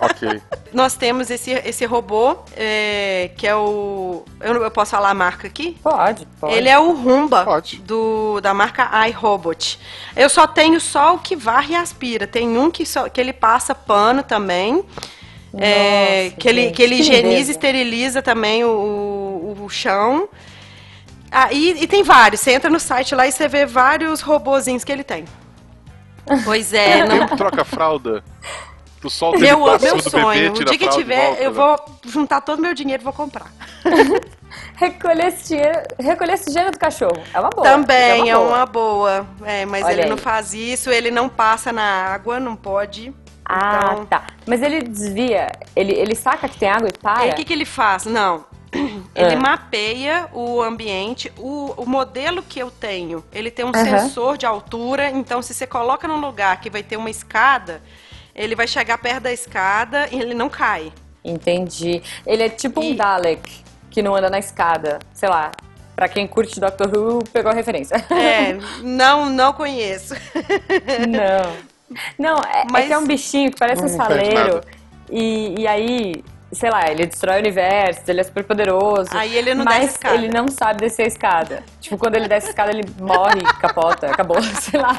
[0.00, 0.42] Ok.
[0.72, 4.24] Nós temos esse, esse robô, é, que é o.
[4.40, 5.76] Eu, eu, posso falar a marca aqui?
[5.82, 6.54] Pode, pode.
[6.54, 7.78] Ele é o Rumba pode.
[7.78, 9.78] Do, da marca iRobot.
[10.14, 12.26] Eu só tenho só o que varre e aspira.
[12.26, 14.84] Tem um que, só, que ele passa pano também.
[15.56, 20.28] É, Nossa, que, ele, que ele higieniza e esteriliza também o, o, o chão.
[21.38, 22.40] Ah, e, e, tem vários.
[22.40, 25.26] Você entra no site lá e você vê vários robozinhos que ele tem.
[26.46, 27.04] Pois é.
[27.04, 27.26] Não...
[27.36, 28.24] troca fralda.
[29.02, 30.52] Tu solta meu, ele meu sonho.
[30.54, 31.56] Bebê, o dia que tiver, volta, eu né?
[31.56, 33.52] vou juntar todo o meu dinheiro e vou comprar.
[34.76, 37.22] recolher, esse dinheiro, recolher esse dinheiro do cachorro.
[37.34, 37.68] É uma boa.
[37.68, 39.10] Também é uma boa.
[39.10, 39.26] É, uma boa.
[39.44, 40.08] É mas Olha ele aí.
[40.08, 43.12] não faz isso, ele não passa na água, não pode.
[43.44, 44.06] Ah, então...
[44.06, 44.26] tá.
[44.46, 47.26] Mas ele desvia, ele, ele saca que tem água e para?
[47.26, 48.06] E o que, que ele faz?
[48.06, 48.42] Não,
[49.14, 49.36] ele é.
[49.36, 51.32] mapeia o ambiente.
[51.38, 53.84] O, o, modelo que eu tenho, ele tem um uhum.
[53.84, 55.10] sensor de altura.
[55.10, 57.82] Então, se você coloca num lugar que vai ter uma escada,
[58.34, 60.92] ele vai chegar perto da escada e ele não cai.
[61.24, 62.02] Entendi.
[62.26, 62.92] Ele é tipo e...
[62.92, 64.98] um Dalek que não anda na escada.
[65.12, 65.52] Sei lá.
[65.94, 67.96] Pra quem curte Doctor Who, pegou a referência.
[68.10, 70.14] É, não, não conheço.
[71.08, 71.76] Não.
[72.18, 72.84] Não, é, Mas...
[72.84, 74.60] é que é um bichinho que parece um saleiro.
[75.10, 76.24] E, e aí,
[76.56, 79.10] sei lá, ele destrói o universo, ele é super poderoso.
[79.12, 80.14] Aí ele não mas desce a escada.
[80.14, 81.64] ele não sabe descer a escada.
[81.80, 84.94] Tipo, quando ele desce a escada, ele morre, capota, acabou, sei lá.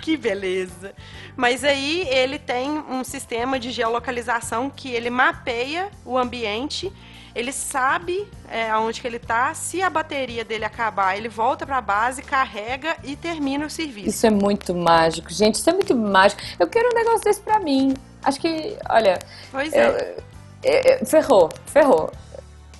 [0.00, 0.92] Que beleza.
[1.36, 6.92] Mas aí ele tem um sistema de geolocalização que ele mapeia o ambiente
[7.34, 9.54] ele sabe é, aonde que ele tá.
[9.54, 14.08] Se a bateria dele acabar, ele volta para a base, carrega e termina o serviço.
[14.08, 15.54] Isso é muito mágico, gente.
[15.54, 16.42] Isso é muito mágico.
[16.58, 17.94] Eu quero um negócio desse para mim.
[18.22, 19.18] Acho que, olha.
[19.50, 20.16] Pois é.
[20.62, 22.12] Eu, ferrou, ferrou.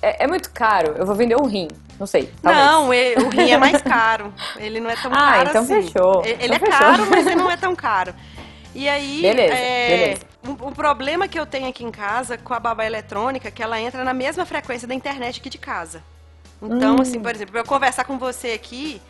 [0.01, 0.95] É, é, muito caro.
[0.97, 1.67] Eu vou vender um rim.
[1.99, 2.31] Não sei.
[2.41, 3.15] Talvez.
[3.17, 4.33] Não, o rim é mais caro.
[4.57, 5.81] Ele não é tão ah, caro então assim.
[5.83, 6.25] Fechou.
[6.25, 6.79] Ele então é fechou.
[6.79, 8.13] caro, mas ele não é tão caro.
[8.73, 9.21] E aí.
[9.21, 10.21] Beleza, é, beleza.
[10.45, 13.61] O, o, problema que eu tenho aqui em casa com a babá eletrônica é que
[13.61, 16.03] ela entra na mesma frequência da internet aqui de casa.
[16.61, 17.01] Então, hum.
[17.01, 19.01] assim, por exemplo, eu conversar com você aqui,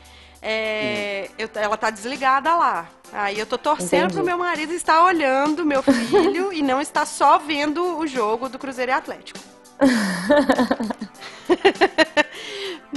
[0.41, 2.87] é, eu, ela tá desligada lá.
[3.13, 4.15] Aí eu tô torcendo Entendi.
[4.15, 8.57] pro meu marido estar olhando meu filho e não estar só vendo o jogo do
[8.57, 9.39] Cruzeiro e Atlético.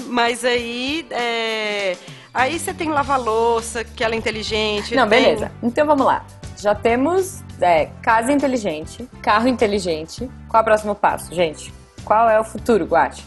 [0.09, 1.97] Mas aí, é...
[2.33, 4.95] aí você tem lava-louça, que ela é inteligente.
[4.95, 5.23] Não, tem...
[5.23, 5.53] beleza.
[5.63, 6.25] Então vamos lá.
[6.57, 10.31] Já temos é, casa inteligente, carro inteligente.
[10.49, 11.73] Qual é o próximo passo, gente?
[12.05, 13.23] Qual é o futuro, Guache?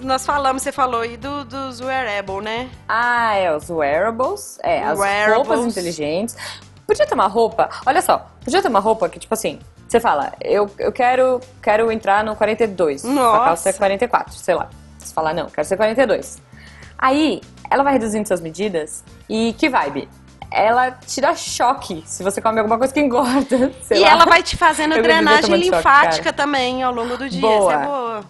[0.00, 2.70] Nós falamos, você falou aí do, dos wearable, né?
[2.88, 4.58] Ah, é, os wearables.
[4.62, 5.48] É, as wearables.
[5.48, 6.36] roupas inteligentes.
[6.86, 10.32] Podia ter uma roupa, olha só, podia ter uma roupa que, tipo assim, você fala,
[10.40, 13.04] eu, eu quero, quero entrar no 42.
[13.04, 13.36] Nossa.
[13.36, 14.68] A calça é 44, sei lá.
[14.98, 16.42] Você fala, não, quero ser 42.
[16.98, 20.08] Aí, ela vai reduzindo suas medidas e que vibe?
[20.50, 23.72] ela tira choque se você come alguma coisa que engorda.
[23.90, 24.08] e lá.
[24.10, 27.40] ela vai te fazendo eu drenagem linfática choque, também ao longo do dia.
[27.40, 27.72] Boa.
[27.72, 28.24] Isso é boa.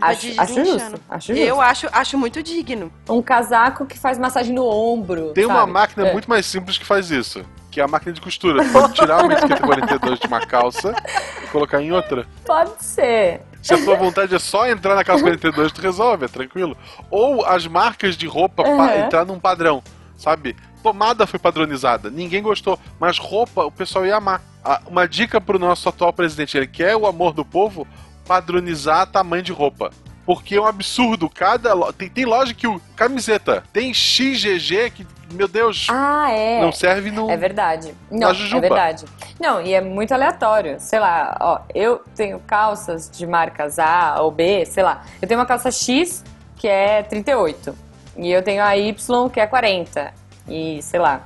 [0.00, 1.48] Acho, acho justo, acho justo.
[1.48, 2.92] Eu acho, acho muito digno.
[3.08, 5.32] Um casaco que faz massagem no ombro.
[5.32, 5.56] Tem sabe?
[5.56, 6.12] uma máquina é.
[6.12, 7.44] muito mais simples que faz isso.
[7.70, 8.64] Que é a máquina de costura.
[8.70, 10.94] pode tirar uma etiqueta 42 de uma calça
[11.42, 12.26] e colocar em outra.
[12.44, 13.42] Pode ser.
[13.62, 16.76] Se a tua vontade é só entrar na calça 42, tu resolve, é tranquilo.
[17.10, 19.04] Ou as marcas de roupa uhum.
[19.06, 19.82] entrar num padrão,
[20.18, 20.54] sabe?
[20.82, 24.42] Tomada foi padronizada, ninguém gostou, mas roupa o pessoal ia amar.
[24.86, 27.86] Uma dica pro nosso atual presidente, ele quer o amor do povo,
[28.26, 29.90] padronizar tamanho de roupa.
[30.26, 31.28] Porque é um absurdo.
[31.28, 36.60] Cada tem, tem loja que o camiseta tem XGG que meu Deus, Ah, é.
[36.60, 37.28] não serve no.
[37.28, 37.92] É verdade.
[38.10, 39.04] Não, é verdade.
[39.40, 40.76] Não, e é muito aleatório.
[40.78, 45.02] Sei lá, ó, eu tenho calças de marcas A ou B, sei lá.
[45.20, 46.22] Eu tenho uma calça X
[46.56, 47.74] que é 38.
[48.16, 50.14] E eu tenho a Y que é 40.
[50.48, 51.22] E sei lá.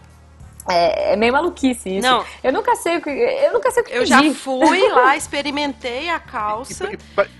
[0.71, 2.07] É, é meio maluquice isso.
[2.07, 2.25] Não.
[2.45, 3.09] Eu nunca sei o que.
[3.11, 4.35] Eu nunca sei o que Eu já pedir.
[4.35, 6.91] fui lá, experimentei a calça.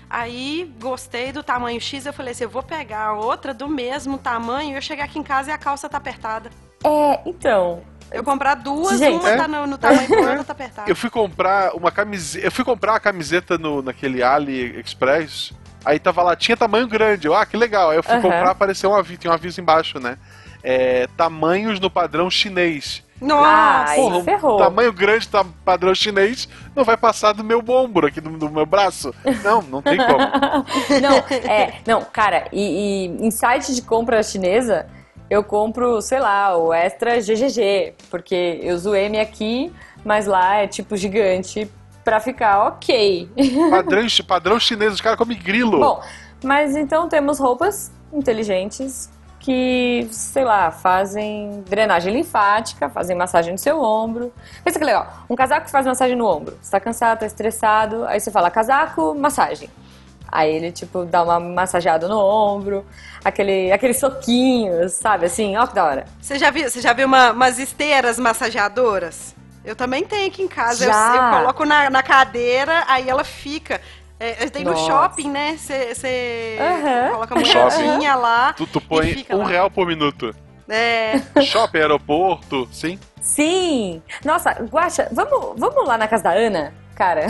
[0.09, 4.71] Aí gostei do tamanho X, eu falei assim, eu vou pegar outra do mesmo tamanho
[4.71, 6.49] e eu chegar aqui em casa e a calça tá apertada.
[6.83, 7.81] É, então.
[8.11, 9.19] Eu comprar duas, Gente.
[9.19, 9.37] uma É.
[9.37, 10.89] tá no, no tamanho do outra tá apertada.
[10.89, 12.47] Eu fui comprar uma camiseta.
[12.47, 15.53] Eu fui comprar uma camiseta no, naquele AliExpress.
[15.85, 17.27] Aí tava lá, tinha tamanho grande.
[17.27, 17.91] Eu, ah, que legal.
[17.91, 18.21] Aí eu fui Aham.
[18.23, 20.17] comprar, apareceu um aviso, tinha um aviso embaixo, né?
[20.63, 23.03] É, tamanhos no padrão chinês.
[23.21, 23.95] Nossa!
[23.95, 24.57] Porra, um ferrou.
[24.57, 28.65] tamanho grande, tá, padrão chinês, não vai passar do meu ombro aqui, do, do meu
[28.65, 29.13] braço.
[29.43, 30.19] Não, não tem como.
[31.01, 31.17] não,
[31.49, 34.87] é, não, cara, e, e em site de compra chinesa,
[35.29, 39.71] eu compro, sei lá, o extra GGG, porque eu uso M aqui,
[40.03, 41.69] mas lá é tipo gigante
[42.03, 43.29] pra ficar ok.
[43.69, 45.79] Padrão, padrão chinês, os caras comem grilo.
[45.79, 46.01] Bom,
[46.43, 49.09] mas então temos roupas inteligentes
[49.49, 54.31] que, sei lá, fazem drenagem linfática, fazem massagem no seu ombro.
[54.63, 56.55] Pensa que legal, um casaco que faz massagem no ombro.
[56.61, 59.67] Você tá cansado, tá estressado, aí você fala casaco, massagem.
[60.31, 62.85] Aí ele, tipo, dá uma massageada no ombro,
[63.25, 66.05] aquele, aqueles soquinhos, sabe, assim, ó que da hora.
[66.21, 69.33] Você já viu, você já viu uma- umas esteiras massageadoras?
[69.65, 70.85] Eu também tenho aqui em casa.
[70.85, 73.81] Eu, eu coloco na, na cadeira, aí ela fica.
[74.19, 74.85] É, tem no Nossa.
[74.85, 75.55] shopping, né?
[75.57, 77.11] Você você Aham.
[77.13, 77.83] coloca a No shopping.
[77.83, 78.53] moedinha lá.
[78.53, 79.47] Tu, tu e põe fica um lá.
[79.47, 80.35] real por minuto.
[80.67, 81.13] É.
[81.41, 82.99] Shopping, aeroporto, sim.
[83.21, 84.03] Sim!
[84.23, 87.25] Nossa, Guaxa, vamos, vamos lá na casa da Ana, cara?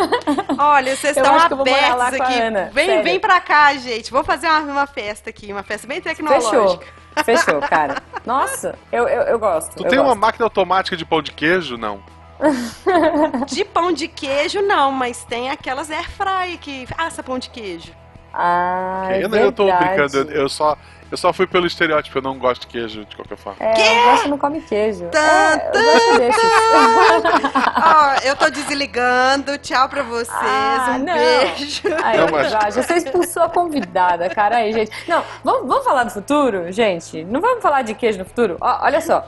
[0.58, 2.40] Olha, vocês estão vou abertos aqui.
[2.40, 3.04] Ana, Vem, sério.
[3.04, 4.10] vem pra cá, gente.
[4.10, 6.24] Vamos fazer uma, uma festa aqui, uma festa bem Fechou.
[6.24, 6.86] tecnológica.
[7.24, 7.96] Fechou, cara.
[8.24, 9.74] Nossa, eu, eu, eu gosto.
[9.76, 10.20] Tu eu tem uma gosto.
[10.20, 11.76] máquina automática de pão de queijo?
[11.76, 12.00] Não.
[13.46, 17.92] De pão de queijo, não, mas tem aquelas air fry que assa pão de queijo.
[18.32, 20.76] Ah, é eu, eu tô brincando, eu, eu só,
[21.10, 23.56] eu só fui pelo estereótipo, eu não gosto de queijo de qualquer forma.
[23.58, 25.08] É, eu gosto que não come queijo.
[25.10, 26.30] Tan, É, eu.
[27.82, 29.56] Ó, eu tô desligando.
[29.58, 30.28] Tchau pra vocês.
[30.30, 31.14] Ah, um não.
[31.14, 31.82] beijo.
[32.04, 34.92] Aí, Não, mas- Guaxa, você expulsou a convidada, cara aí, gente.
[35.08, 37.24] Não, vamos, vamos falar do futuro, gente?
[37.24, 38.56] Não vamos falar de queijo no futuro?
[38.60, 39.26] Ó, olha só,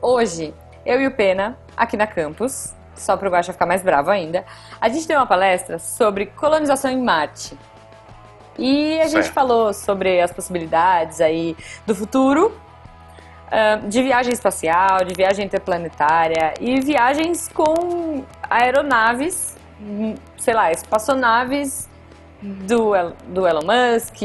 [0.00, 4.44] hoje, eu e o Pena, aqui na campus, só pro Guaxa ficar mais bravo ainda,
[4.80, 7.56] a gente tem uma palestra sobre colonização em Marte.
[8.58, 9.32] E a gente Certo.
[9.32, 12.54] falou sobre as possibilidades aí do futuro,
[13.88, 19.56] de viagem espacial, de viagem interplanetária e viagens com aeronaves,
[20.38, 21.88] sei lá, espaçonaves
[22.40, 22.92] do,
[23.28, 24.16] do Elon Musk,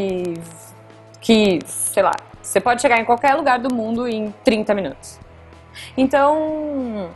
[1.19, 5.19] que, sei lá, você pode chegar em qualquer lugar do mundo em 30 minutos.
[5.95, 7.09] Então,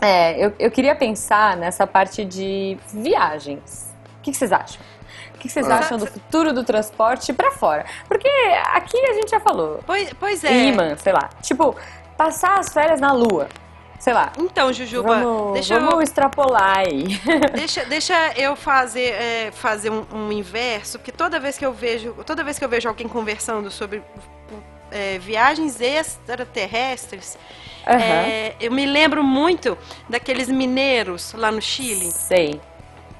[0.00, 3.94] é, eu, eu queria pensar nessa parte de viagens.
[4.18, 4.80] O que, que vocês acham?
[5.34, 5.78] O que, vocês Ah.
[5.78, 7.84] acham do futuro do transporte pra fora?
[8.06, 8.28] Porque
[8.74, 9.80] aqui a gente já falou.
[9.86, 10.66] Pois, pois é.
[10.66, 11.30] Imã, sei lá.
[11.40, 11.74] Tipo,
[12.16, 13.48] passar as férias na lua.
[13.98, 14.32] Sei lá.
[14.36, 17.20] Então, Jujuba, Vamos, deixa, vamos eu, extrapolar aí.
[17.54, 22.12] deixa, deixa eu fazer, é, fazer um, um inverso, porque toda vez que eu vejo,
[22.26, 24.02] toda vez que eu vejo alguém conversando sobre
[24.90, 27.38] é, viagens extraterrestres,
[27.86, 27.98] Aham.
[28.00, 29.76] é, eu me lembro muito
[30.08, 32.60] daqueles mineiros lá no Chile, Sei.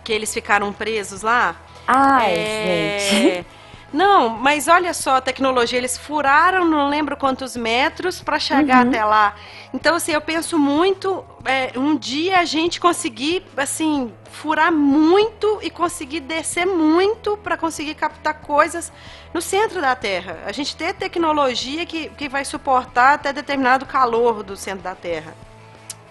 [0.05, 1.57] que eles ficaram presos lá.
[1.87, 3.46] Ai, É, gente.
[3.92, 8.88] Não, mas olha só a tecnologia, eles furaram não lembro quantos metros para chegar Uhum.
[8.90, 9.35] até lá.
[9.74, 15.68] Então, assim, eu penso muito, é, um dia a gente conseguir, assim, furar muito e
[15.70, 18.90] conseguir descer muito para conseguir captar coisas
[19.35, 20.38] no centro da Terra.
[20.46, 25.35] A gente ter tecnologia que, que vai suportar até determinado calor do centro da Terra.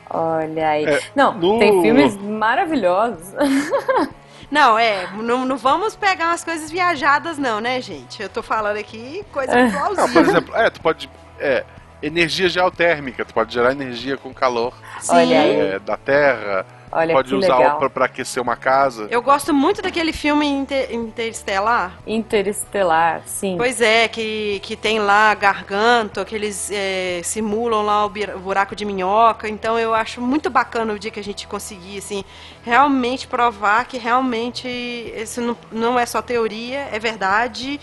[0.09, 0.85] Olha aí.
[0.85, 3.29] É, Não, no- tem filmes maravilhosos.
[4.51, 8.21] Não, é, não, não vamos pegar umas coisas viajadas, não, né, gente?
[8.21, 9.69] Eu tô falando aqui coisa É.
[9.69, 10.21] Não, por plausível.
[10.23, 11.09] exemplo, é, tu pode.
[11.39, 11.63] É,
[12.03, 14.73] energia geotérmica, tu pode gerar energia com calor
[15.07, 15.55] Olha aí.
[15.59, 19.07] é, da terra, Olha pode que usar pra aquecer uma casa.
[19.09, 21.97] Eu gosto muito daquele filme Inter- Interestelar.
[22.05, 23.55] Interestelar, sim.
[23.57, 28.83] Pois é, que, que tem lá Garganto, que eles é, simulam lá o buraco de
[28.83, 29.47] minhoca.
[29.47, 32.25] Então eu acho muito bacana o dia que a gente conseguir, assim,
[32.63, 37.79] realmente provar que realmente isso não, não é só teoria, é verdade,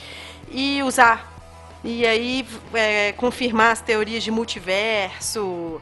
[0.50, 1.32] e usar.
[1.82, 5.80] E aí é, confirmar as teorias de multiverso.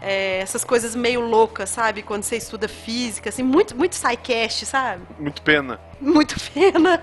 [0.00, 2.02] É, essas coisas meio loucas, sabe?
[2.02, 5.02] Quando você estuda física, assim, muito, muito sidecast, sabe?
[5.18, 5.80] Muito pena.
[6.00, 7.02] Muito pena.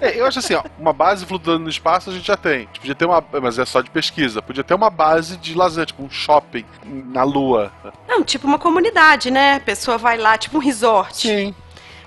[0.00, 2.60] É, eu acho assim, ó, uma base flutuando no espaço a gente já tem.
[2.66, 3.24] Tipo, podia ter uma.
[3.42, 4.40] Mas é só de pesquisa.
[4.40, 7.72] Podia ter uma base de lazer, tipo um shopping na Lua.
[8.08, 9.56] Não, tipo uma comunidade, né?
[9.56, 11.26] A pessoa vai lá, tipo um resort.
[11.28, 11.54] Sim.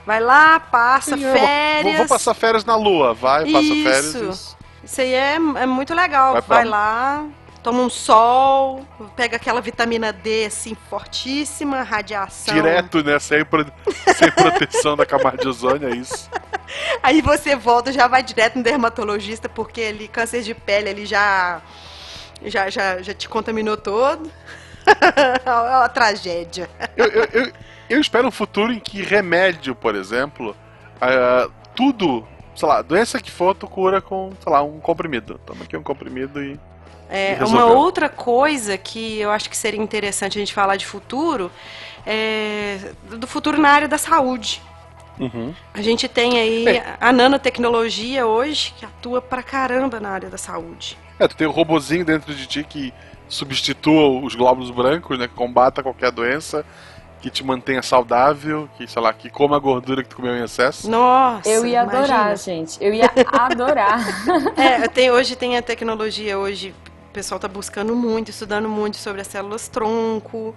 [0.06, 1.84] Vai lá, passa Sim, férias.
[1.84, 3.14] Vou, vou, passar férias na Lua.
[3.14, 3.84] Vai, passa Isso.
[3.84, 4.16] férias.
[4.16, 4.58] Isso.
[4.84, 6.34] Isso aí é, é muito legal.
[6.34, 7.26] Vai Vai, pra- lá,
[7.64, 12.54] toma um sol, pega aquela vitamina D assim fortíssima, radiação.
[12.54, 13.20] Direto, né?
[13.20, 13.66] Sem, pro-
[14.16, 16.30] sem proteção da camada de ozônio, é isso.
[17.04, 21.62] Aí você volta, já vai direto no dermatologista, porque ali câncer de pele ele já
[22.46, 24.30] já, já, já te contaminou todo.
[25.46, 26.70] é uma tragédia.
[26.98, 27.52] Eu, eu, eu,
[27.90, 30.56] eu espero um futuro em que remédio, por exemplo,
[31.00, 35.40] ah, tudo, sei lá, doença que for, tu cura com, sei lá, um comprimido.
[35.46, 36.60] Toma aqui um comprimido e.
[37.14, 41.52] É, uma outra coisa que eu acho que seria interessante a gente falar de futuro
[42.06, 42.80] é
[43.18, 44.62] do futuro na área da saúde.
[45.20, 45.54] Uhum.
[45.74, 46.96] A gente tem aí É.
[47.00, 50.98] a nanotecnologia hoje que atua pra caramba na área da saúde.
[51.20, 52.94] É, tu tem um robozinho dentro de ti que
[53.28, 55.28] substitua os glóbulos brancos, né?
[55.28, 56.66] Que combata qualquer doença,
[57.22, 60.44] que te mantenha saudável, que, sei lá, que coma a gordura que tu comeu em
[60.44, 60.90] excesso.
[60.90, 62.04] Nossa, Eu ia imagina.
[62.04, 62.78] adorar, gente.
[62.82, 64.00] Eu ia adorar.
[64.58, 66.74] É, tem, hoje tem a tecnologia, hoje
[67.12, 70.56] o pessoal está buscando muito, estudando muito sobre as células tronco.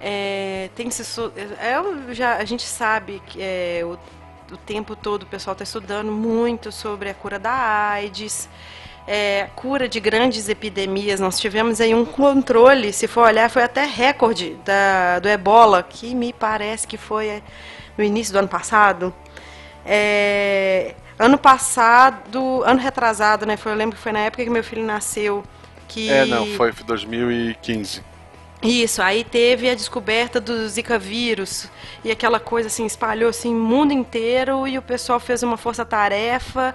[0.00, 1.02] É, tem se
[1.60, 3.96] é, eu já, a gente sabe que é, o,
[4.52, 8.48] o tempo todo o pessoal está estudando muito sobre a cura da AIDS,
[9.06, 11.20] é, cura de grandes epidemias.
[11.20, 16.16] Nós tivemos aí um controle, se for olhar, foi até recorde da, do ebola, que
[16.16, 17.42] me parece que foi é,
[17.96, 19.14] no início do ano passado.
[19.86, 23.56] É, ano passado, ano retrasado, né?
[23.56, 25.44] Foi, eu lembro que foi na época que meu filho nasceu.
[25.92, 26.08] Que...
[26.10, 28.02] É, não, foi 2015.
[28.62, 31.68] Isso, aí teve a descoberta do Zika vírus
[32.04, 36.74] e aquela coisa assim espalhou assim o mundo inteiro e o pessoal fez uma força-tarefa.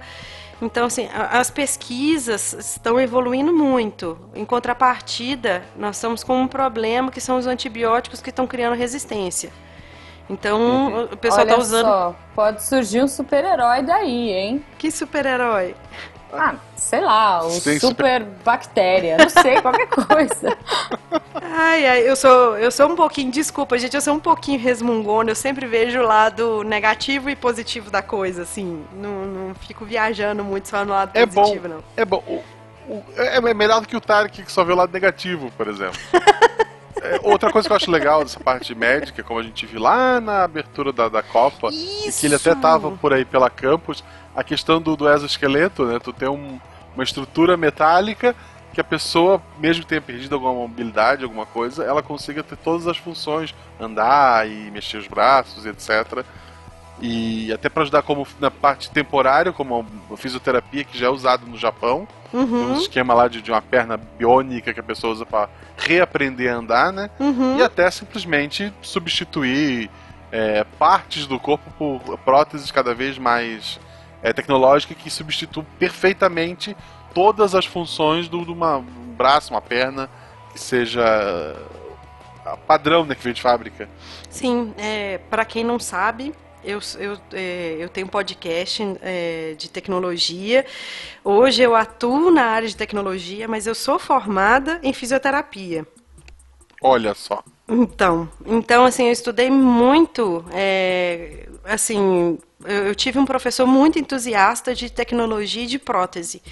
[0.60, 4.18] Então, assim, as pesquisas estão evoluindo muito.
[4.34, 9.50] Em contrapartida, nós estamos com um problema que são os antibióticos que estão criando resistência.
[10.28, 11.86] Então, o pessoal Olha está usando.
[11.86, 14.64] só, pode surgir um super-herói daí, hein?
[14.76, 15.74] Que super-herói!
[16.32, 20.56] Ah, sei lá, um Tem super bactéria, não sei, qualquer coisa.
[21.40, 25.30] Ai, ai, eu sou, eu sou um pouquinho, desculpa, gente, eu sou um pouquinho resmungona,
[25.30, 28.84] eu sempre vejo o lado negativo e positivo da coisa, assim.
[28.94, 31.40] Não, não fico viajando muito só no lado É bom.
[31.42, 31.82] positivo, não.
[31.96, 32.22] É bom.
[32.26, 35.50] O- o- é é melhor do que o Tarek que só vê o lado negativo,
[35.56, 35.98] por exemplo.
[37.16, 40.20] É, outra coisa que eu acho legal dessa parte médica, como a gente viu lá
[40.20, 44.02] na abertura da, da Copa, e que ele até tava por aí pela campus,
[44.34, 45.98] a questão do, do exoesqueleto, né?
[45.98, 46.58] Tu tem um-
[46.94, 48.34] uma estrutura metálica
[48.72, 52.86] que a pessoa, mesmo que tenha perdido alguma mobilidade, alguma coisa, ela consiga ter todas
[52.86, 56.24] as funções, andar e mexer os braços, etc.
[57.00, 61.46] E até para ajudar como na parte temporária, como a fisioterapia que já é usado
[61.46, 65.12] no Japão, tem um Uhum, esquema lá de, de uma perna biônica que a pessoa
[65.12, 67.08] usa para reaprender a andar, né?
[67.18, 67.56] uhum.
[67.56, 69.90] E até simplesmente substituir
[70.30, 73.80] é, partes do corpo por próteses cada vez mais
[74.22, 76.76] é, tecnológicas que substituem perfeitamente
[77.14, 80.10] todas as funções de uma, um braço, uma perna
[80.52, 81.56] que seja
[82.44, 83.88] ah, padrão, né, que vem de fábrica.
[84.28, 86.34] Sim, é, para quem não sabe,
[86.68, 90.66] eu, eu, é, eu tenho um podcast é, de tecnologia.
[91.24, 95.86] Hoje eu atuo na área de tecnologia, mas eu sou formada em fisioterapia.
[96.82, 97.42] Olha só.
[97.66, 104.90] Então, então assim, eu estudei muito, é, assim, eu, tive um professor muito entusiasta de
[104.90, 106.42] tecnologia e de prótese.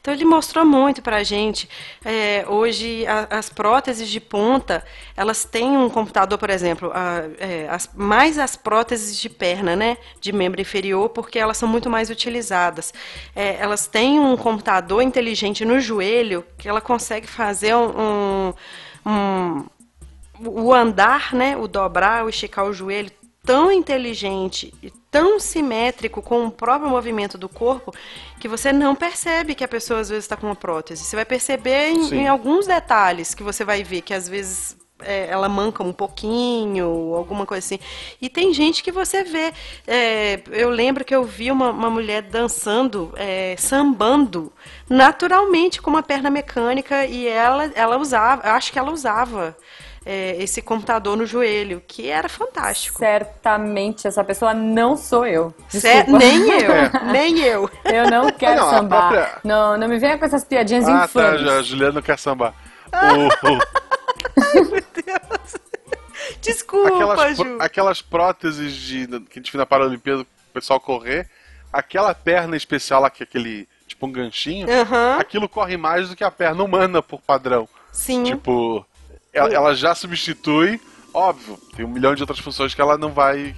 [0.00, 1.68] Então ele mostrou muito pra gente.
[2.04, 4.84] É, hoje a- as próteses de ponta,
[5.16, 9.96] elas têm um computador, por exemplo, a- é, as- mais as próteses de perna, né,
[10.20, 12.94] de membro inferior, porque elas são muito mais utilizadas.
[13.34, 18.52] É, elas têm um computador inteligente no joelho que ela consegue fazer um-
[19.04, 19.64] um- um
[20.44, 23.10] o andar, né, o dobrar, o esticar o joelho,
[23.46, 27.94] tão inteligente e tão simétrico com o próprio movimento do corpo
[28.40, 31.04] que você não percebe que a pessoa às vezes está com uma prótese.
[31.04, 35.28] Você vai perceber em, em alguns detalhes que você vai ver que às vezes é,
[35.28, 37.78] ela manca um pouquinho, ou alguma coisa assim.
[38.20, 39.52] E tem gente que você vê.
[39.86, 44.52] é, eu lembro que eu vi uma, uma mulher dançando, é, sambando,
[44.88, 49.56] naturalmente com uma perna mecânica e ela, ela usava, eu acho que ela usava
[50.06, 52.98] é, esse computador no joelho, que era fantástico.
[53.00, 55.52] Certamente essa pessoa não sou eu.
[55.68, 56.12] Desculpa.
[56.18, 57.70] nem eu, nem eu.
[57.84, 59.08] Eu não quero não, a sambar.
[59.12, 61.40] própria- Não, não me venha com essas piadinhas Ah, tá, infames.
[61.40, 62.54] já, a Juliana não quer sambar.
[62.92, 63.58] O- o-
[65.04, 65.56] Deus.
[66.40, 67.56] Desculpa, aquelas, Ju.
[67.60, 71.28] aquelas próteses de, que a gente viu na Paralimpíada pro pessoal correr,
[71.72, 74.66] aquela perna especial lá, que é aquele, tipo um ganchinho,
[75.18, 77.68] aquilo corre mais do que a perna humana por padrão.
[77.92, 78.22] sim.
[78.24, 78.84] Tipo,
[79.36, 80.80] ela, ela já substitui,
[81.12, 83.54] óbvio, tem um milhão de outras funções que ela não vai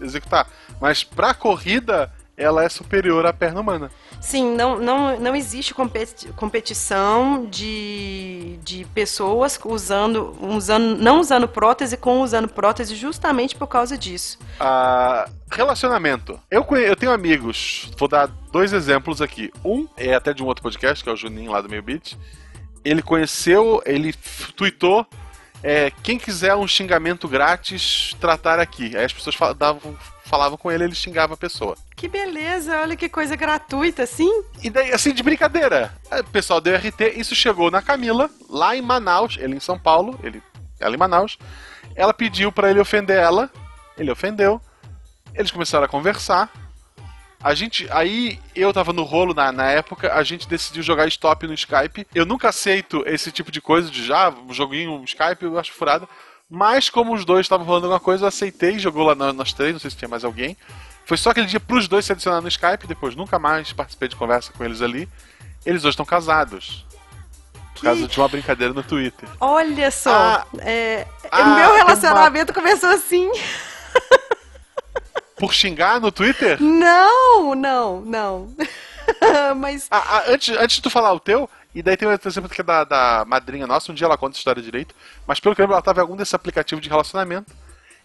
[0.00, 0.48] executar.
[0.80, 3.90] Mas pra corrida, ela é superior à perna humana.
[4.20, 11.96] Sim, não, não, não existe competi- competição de, de pessoas usando, usando, não usando prótese
[11.96, 14.38] com usando prótese justamente por causa disso.
[14.60, 16.38] Ah, relacionamento.
[16.48, 19.52] Eu, eu tenho amigos, vou dar dois exemplos aqui.
[19.64, 22.16] Um é até de um outro podcast, que é o Juninho lá do Meio Beat.
[22.84, 24.14] Ele conheceu, ele
[24.56, 25.06] tweetou.
[25.62, 28.96] É, quem quiser um xingamento grátis, tratar aqui.
[28.96, 31.76] Aí as pessoas davam- falavam com ele, ele xingava a pessoa.
[31.96, 34.30] Que beleza, olha que coisa gratuita, assim.
[34.62, 35.92] E daí, assim, de brincadeira.
[36.10, 40.18] O pessoal deu RT, isso chegou na Camila, lá em Manaus, ele em São Paulo,
[40.22, 40.42] ele,
[40.80, 41.38] ela em Manaus.
[41.94, 43.50] Ela pediu pra ele ofender ela,
[43.98, 44.60] ele ofendeu.
[45.34, 46.50] Eles começaram a conversar.
[47.44, 51.46] A gente, aí eu tava no rolo na, na época, a gente decidiu jogar stop
[51.46, 52.06] no Skype.
[52.14, 55.72] Eu nunca aceito esse tipo de coisa de já, um joguinho, um Skype, eu acho
[55.72, 56.08] furado.
[56.48, 59.80] Mas como os dois estavam falando alguma coisa, eu aceitei, jogou lá nós três, não
[59.80, 60.56] sei se tinha mais alguém.
[61.04, 64.14] Foi só aquele dia pros dois se adicionar no Skype, depois nunca mais participei de
[64.16, 65.08] conversa com eles ali.
[65.66, 66.84] Eles dois estão casados.
[67.52, 69.28] Por Que- causa de uma brincadeira no Twitter.
[69.40, 73.28] Olha só, Ah, é, ah, o meu relacionamento começou assim.
[75.42, 76.62] Por xingar no Twitter?
[76.62, 78.54] Não, não, não.
[79.58, 82.48] Mas Ah, ah, antes, antes de tu falar o teu, e daí tem outro exemplo
[82.48, 84.94] que é da, da madrinha nossa, um dia ela conta a história direito,
[85.26, 87.52] mas pelo que eu lembro, ela tava em algum desse aplicativo de relacionamento,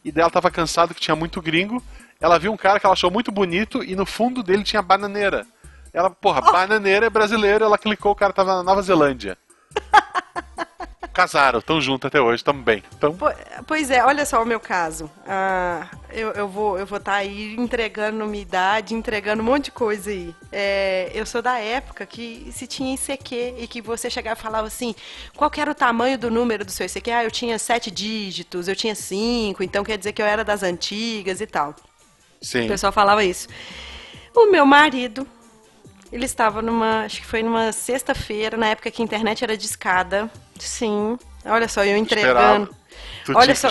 [0.03, 1.79] e daí ela tava cansada que tinha muito gringo,
[2.19, 5.45] ela viu um cara que ela achou muito bonito, e no fundo dele tinha bananeira.
[5.93, 9.38] Ela, porra, bananeira é brasileiro, ela clicou, o cara tava na Nova Zelândia.
[11.18, 12.43] Casaram, tão juntos até hoje.
[12.95, 13.34] Então, Po-
[13.65, 15.09] Pois é, olha só o meu caso.
[15.28, 19.72] Ah, eu, eu vou eu vou estar aí entregando minha idade, entregando um monte de
[19.72, 20.36] coisa aí.
[20.51, 24.68] É, eu sou da época que se tinha ICQ e que você chegava e falava
[24.68, 24.93] assim,
[25.36, 27.09] qual era o tamanho do número do seu ICQ?
[27.11, 30.61] Ah, eu tinha sete dígitos, eu tinha cinco, então quer dizer que eu era das
[30.61, 31.72] antigas e tal.
[31.72, 32.68] O sim.
[32.68, 33.47] pessoal falava isso.
[34.36, 35.28] O meu marido,
[36.11, 39.65] ele estava numa, acho que foi numa sexta-feira, na época que a internet era de
[39.65, 40.30] escada.
[40.66, 41.18] Sim.
[41.45, 42.64] Olha só, eu entregando.
[42.72, 42.78] Esperava.
[43.26, 43.68] Tu Olha só-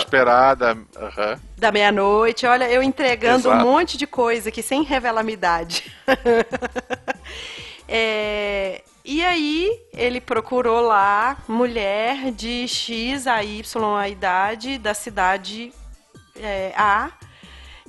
[0.95, 1.39] aham.
[1.57, 2.45] da meia-noite.
[2.45, 3.57] Olha, eu entregando Exato.
[3.65, 5.91] um monte de coisa aqui sem revelar minha idade.
[7.89, 13.63] É, e aí, ele procurou lá mulher de X a Y
[13.97, 15.71] a idade da cidade
[16.35, 17.11] é, A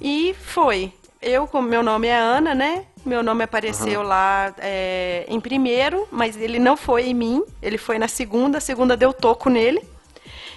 [0.01, 0.93] e foi.
[1.29, 2.85] Eu, como meu nome é Ana, né?
[3.05, 7.45] Meu nome apareceu lá é, em primeiro, mas ele não foi em mim.
[7.63, 9.83] Ele foi na segunda, a segunda deu toco nele.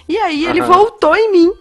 [0.08, 0.72] E aí ele Aham.
[0.72, 1.52] voltou em mim.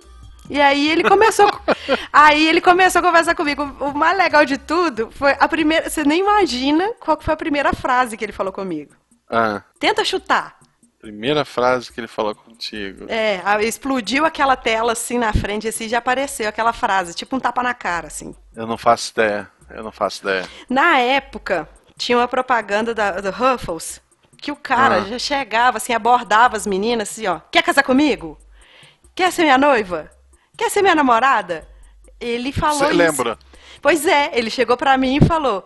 [0.50, 1.50] E aí ele começou.
[2.12, 3.64] aí ele começou a conversar comigo.
[3.80, 5.90] O mais legal de tudo foi a primeira.
[5.90, 8.94] Você nem imagina qual foi a primeira frase que ele falou comigo.
[9.30, 10.58] Ah, Tenta chutar.
[11.02, 13.06] Primeira frase que ele falou contigo.
[13.10, 17.64] É, explodiu aquela tela assim na frente, assim, já apareceu aquela frase, tipo um tapa
[17.64, 18.36] na cara, assim.
[18.56, 19.50] Eu não faço ideia.
[19.70, 20.48] Eu não faço ideia.
[20.70, 24.02] Na época, tinha uma propaganda da, do Ruffles
[24.38, 25.02] que o cara Ah.
[25.06, 27.40] já chegava, assim, abordava as meninas, assim, ó.
[27.52, 28.38] Quer casar comigo?
[29.16, 30.10] Quer ser minha noiva?
[30.58, 31.68] Quer ser minha namorada?
[32.20, 32.96] Ele falou Você isso.
[32.96, 33.38] lembra?
[33.82, 35.66] Pois é, ele chegou pra mim e falou: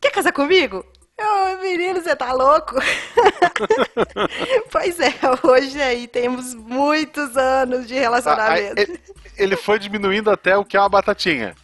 [0.00, 0.84] Quer casar comigo?
[1.16, 2.74] Eu, menino, você tá louco?
[4.70, 5.12] pois é,
[5.42, 8.80] hoje aí temos muitos anos de Ah, relacionamento.
[8.80, 9.00] ele-
[9.36, 11.54] ele foi diminuindo até o que é uma batatinha.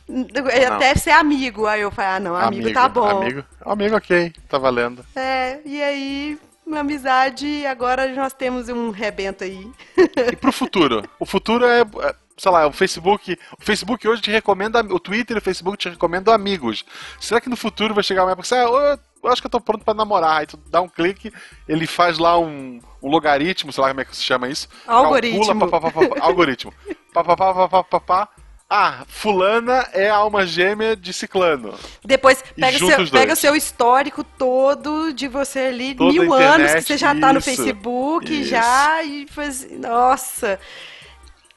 [0.75, 1.67] Até ser amigo.
[1.67, 3.05] Aí eu falei, ah, não, amigo, tá bom.
[3.09, 5.05] Amigo, amigo ok, tá valendo.
[5.15, 9.69] É, e aí, uma amizade, agora nós temos um rebento aí.
[9.97, 11.03] E pro futuro?
[11.19, 13.39] O futuro é, é, sei lá, o Facebook.
[13.61, 14.81] O Facebook hoje te recomenda.
[14.81, 16.85] O Twitter e o Facebook te recomendam amigos.
[17.21, 19.51] Será que no futuro vai chegar uma época que você, ah, eu, acho que eu
[19.51, 20.39] tô pronto pra namorar.
[20.39, 21.33] Aí tu dá um clique,
[21.68, 24.68] ele faz lá um, um logaritmo, sei lá como é que se chama isso.
[24.87, 25.47] Algoritmo.
[25.47, 26.73] Calcula, pá, pá, pá, algoritmo.
[27.12, 28.29] Pá, pá, pá, pá, pá, pá.
[28.73, 31.75] Ah, fulana é a alma gêmea de ciclano.
[32.05, 36.55] Depois, pega, seu, pega o seu histórico todo de você ali, Toda mil a anos,
[36.55, 38.51] internet, que você já tá no isso, Facebook isso.
[38.51, 39.68] já, e faz.
[39.73, 40.61] Nossa!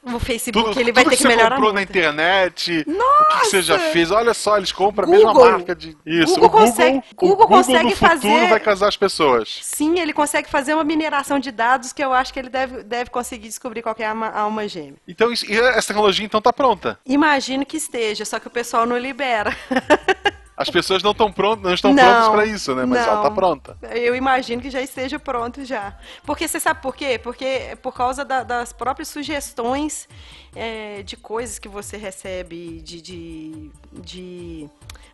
[0.06, 1.86] O Facebook Tudo, ele vai ter que que você melhorar comprou muito.
[1.86, 3.90] na internet, o que, você já Nossa!
[3.90, 4.10] fez.
[4.10, 5.50] Olha só, eles compram a mesma Google.
[5.52, 5.96] marca de.
[6.04, 9.60] Isso, Google o Google, consegue- o Google consegue no futuro fazer- vai casar as pessoas.
[9.62, 13.08] Sim, ele consegue fazer uma mineração de dados que eu acho que ele deve, deve
[13.10, 14.96] conseguir descobrir qual é a alma, alma gêmea.
[15.08, 16.98] Então, isso- essa tecnologia então tá pronta.
[17.06, 19.56] Imagino que esteja, só que o pessoal não libera.
[20.56, 22.84] As pessoas não estão prontas, não estão Não, prontas para isso, né?
[22.84, 23.22] Mas ela não.
[23.24, 23.76] tá pronta.
[23.90, 25.96] Eu imagino que já esteja pronto já.
[26.24, 27.18] Porque você sabe por quê?
[27.22, 30.08] Porque é por causa da- das próprias sugestões
[30.54, 34.68] é, de coisas que você recebe, de, de, de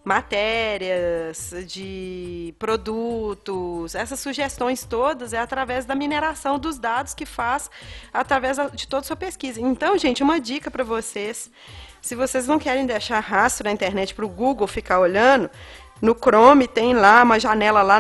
[0.05, 3.95] matérias, de produtos.
[3.95, 7.71] Essas sugestões todas é através da mineração dos dados que faz
[8.13, 9.61] através de toda a sua pesquisa.
[9.61, 11.51] Então, gente, uma dica para vocês.
[12.03, 15.51] Se vocês não querem deixar rastro na internet para o Google ficar olhando,
[16.01, 17.99] no Chrome tem lá uma janela lá,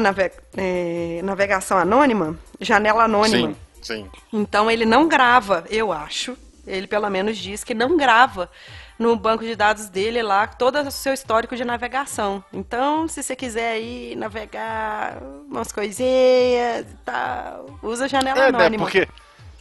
[0.57, 3.55] é, navegação anônima, janela anônima.
[3.83, 4.11] Sim, sim.
[4.33, 6.37] Então ele não grava, eu acho.
[6.67, 8.51] Ele pelo menos diz que não grava
[8.99, 12.45] no banco de dados dele lá todo o seu histórico de navegação.
[12.53, 15.17] Então, se você quiser aí navegar
[15.49, 18.59] umas coisinhas e tal, usa a janela É, né?
[18.59, 18.85] anônima.
[18.85, 19.09] Porque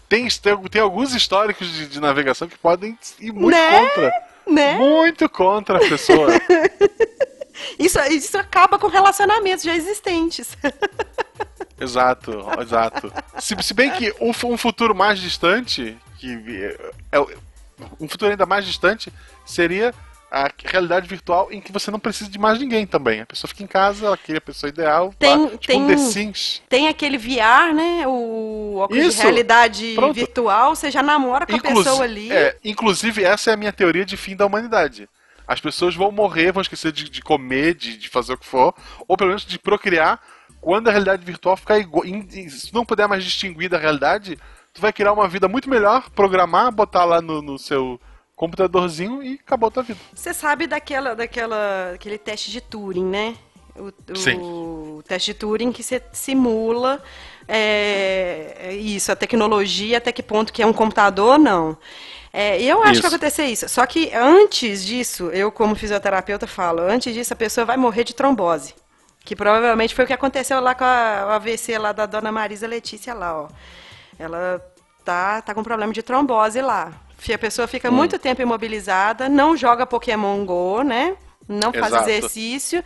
[0.09, 3.79] tem, tem, tem alguns históricos de, de navegação que podem ir muito Né?
[3.79, 4.28] contra.
[4.51, 4.75] Né?
[4.77, 6.29] Muito contra a pessoa.
[7.77, 10.57] Isso, isso acaba com relacionamentos já existentes.
[11.79, 12.31] exato,
[12.61, 13.11] exato.
[13.37, 16.33] Se, se bem que um, um futuro mais distante, que
[17.11, 17.19] é, é-
[17.99, 19.11] um futuro ainda mais distante,
[19.45, 19.93] seria
[20.31, 23.21] a realidade virtual em que você não precisa de mais ninguém também.
[23.21, 25.87] A pessoa fica em casa, ela cria a pessoa ideal, Tem- lá, tipo tem- um
[25.87, 26.61] The Sims.
[26.69, 28.05] Tem aquele VR, né?
[28.07, 29.17] O óculos Isso.
[29.17, 30.13] de realidade Pronto.
[30.13, 32.31] virtual, você já namora com a Inclusi- pessoa ali.
[32.31, 35.09] é, inclusive, essa é a minha teoria de fim da humanidade.
[35.47, 38.73] As pessoas vão morrer, vão esquecer de, de comer, de, de fazer o que for,
[39.07, 40.19] ou pelo menos de procriar,
[40.61, 42.03] quando a realidade virtual ficar igual.
[42.49, 44.37] Se não puder mais distinguir da realidade,
[44.73, 47.99] tu vai criar uma vida muito melhor, programar, botar lá no, no seu
[48.39, 49.99] computadorzinho e acabou a tua vida.
[50.13, 53.35] Você sabe daquela, daquela, aquele teste de Turing, né?
[53.75, 55.03] O, o Sim.
[55.05, 57.03] teste de Turing que você simula
[57.45, 61.77] é, é isso, a tecnologia, até que ponto que é um computador, não.
[62.31, 63.01] É, eu acho Isso.
[63.01, 63.67] que vai acontecer isso.
[63.67, 68.15] Só que antes disso, eu como fisioterapeuta falo, antes disso a pessoa vai morrer de
[68.15, 68.73] trombose.
[69.25, 72.67] Que provavelmente foi o que aconteceu lá com a, o AVC lá da dona Marisa
[72.67, 73.49] Letícia lá, ó.
[74.17, 74.63] Ela
[75.03, 76.93] tá, tá com problema de trombose lá.
[77.33, 77.67] A pessoa Hum.
[77.67, 81.15] fica muito tempo imobilizada, não joga Pokémon GO, né?
[81.47, 82.09] Não faz Exato.
[82.09, 82.83] exercício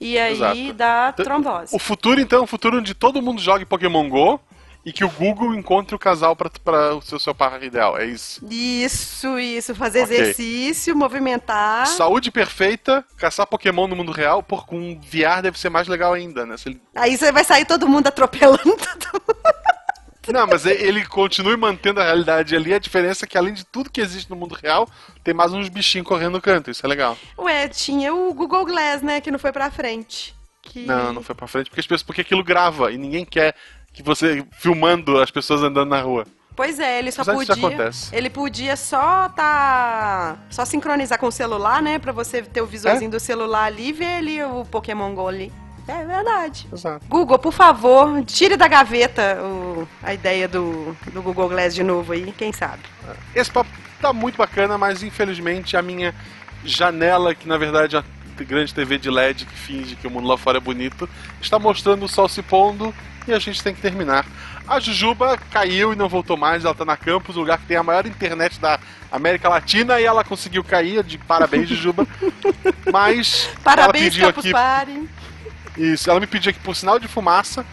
[0.00, 0.32] e aí
[0.68, 0.72] Exato.
[0.72, 1.74] dá trombose.
[1.76, 4.40] O futuro, então, é um futuro onde todo mundo jogue Pokémon GO
[4.86, 7.98] e que o Google encontre o casal para o seu, seu par ideal.
[7.98, 8.40] É isso.
[8.50, 10.16] Isso, isso, fazer Ok.
[10.16, 11.86] exercício, movimentar.
[11.88, 16.46] Saúde perfeita, caçar Pokémon no mundo real, por com VR deve ser mais legal ainda,
[16.46, 16.54] né?
[16.64, 19.75] Ele- Aí você vai sair todo mundo atropelando todo mundo.
[20.32, 22.72] Não, mas ele continue mantendo a realidade ali.
[22.74, 24.88] A diferença é que, além de tudo que existe no mundo real,
[25.22, 26.70] tem mais uns bichinhos correndo no canto.
[26.70, 27.16] Isso é legal.
[27.38, 30.34] Ué, tinha o Google Glass, né, que não foi pra frente.
[30.62, 30.84] Que...
[30.84, 33.54] Não, não foi pra frente, porque, as pessoas, porque aquilo grava e ninguém quer
[33.92, 36.26] que você filmando as pessoas andando na rua.
[36.56, 37.54] Pois é, ele só isso podia.
[37.54, 38.16] acontece.
[38.16, 40.38] Ele podia só tá.
[40.48, 41.98] Só sincronizar com o celular, né?
[41.98, 42.66] Pra você ter o É?
[42.66, 45.52] visorzinho do celular ali e ver ali o Pokémon Go ali.
[45.88, 46.66] É verdade.
[46.72, 47.04] Exato.
[47.08, 52.12] Google, por favor, tire da gaveta o- a ideia do, do Google Glass de novo
[52.12, 52.82] aí, quem sabe.
[53.34, 53.70] Esse papo
[54.00, 56.14] tá muito bacana, mas infelizmente a minha
[56.64, 60.26] janela, que na verdade é uma grande TV de LED que finge que o mundo
[60.26, 61.08] lá fora é bonito,
[61.40, 62.92] está mostrando o sol se pondo
[63.26, 64.26] e a gente tem que terminar.
[64.68, 67.76] A Jujuba caiu e não voltou mais, ela tá na campus, o lugar que tem
[67.76, 68.80] a maior internet da
[69.12, 72.04] América Latina, e ela conseguiu cair, de parabéns, Jujuba.
[72.92, 75.08] Mas ela Parabéns, pediu Campus aqui Party.
[75.76, 77.64] Isso, ela me pediu aqui por sinal de fumaça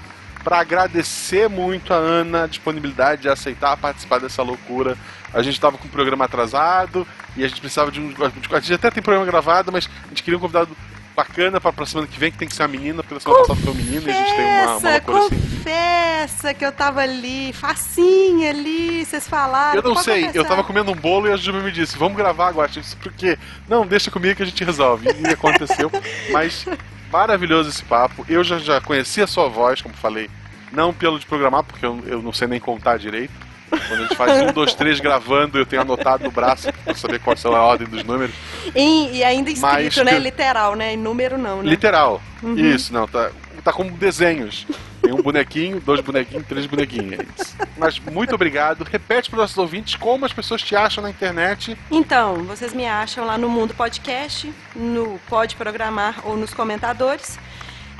[0.43, 4.97] para agradecer muito a Ana a disponibilidade de aceitar participar dessa loucura.
[5.33, 8.13] A gente estava com o programa atrasado e a gente precisava de um.
[8.51, 10.75] A gente até tem programa gravado, mas a gente queria um convidado
[11.15, 13.41] bacana para a semana que vem, que tem que ser uma menina, porque na semana
[13.41, 15.39] passada foi um menino e a gente tem uma, uma Confessa, loucura assim.
[15.39, 19.75] confessa que eu tava ali, facinha ali, vocês falaram.
[19.75, 20.47] Eu não sei, eu confessar.
[20.49, 22.69] tava comendo um bolo e a Juba me disse, vamos gravar agora.
[22.75, 23.37] Eu disse, por quê?
[23.69, 25.07] Não, deixa comigo que a gente resolve.
[25.07, 25.91] E aconteceu.
[26.31, 26.65] Mas
[27.13, 28.25] maravilhoso esse papo.
[28.27, 30.29] Eu já, já conheci a sua voz, como falei,
[30.71, 33.31] não pelo de programar, porque eu, eu não sei nem contar direito.
[33.69, 37.19] Quando a gente faz um, dois, três gravando, eu tenho anotado no braço pra saber
[37.19, 38.35] qual é a ordem dos números.
[38.75, 40.19] E, e ainda escrito, Mas né?
[40.19, 40.95] Literal, né?
[40.95, 41.69] Número não, né?
[41.69, 42.21] Literal.
[42.41, 42.55] Uhum.
[42.55, 43.31] Isso, não, tá,
[43.63, 44.65] tá como desenhos.
[45.01, 47.19] Tem um bonequinho, dois bonequinhos, três bonequinhos.
[47.59, 47.67] é.
[47.77, 48.83] Mas muito obrigado.
[48.83, 51.77] Repete para os nossos ouvintes como as pessoas te acham na internet.
[51.91, 57.37] Então, vocês me acham lá no Mundo Podcast, no Pode Programar ou nos comentadores.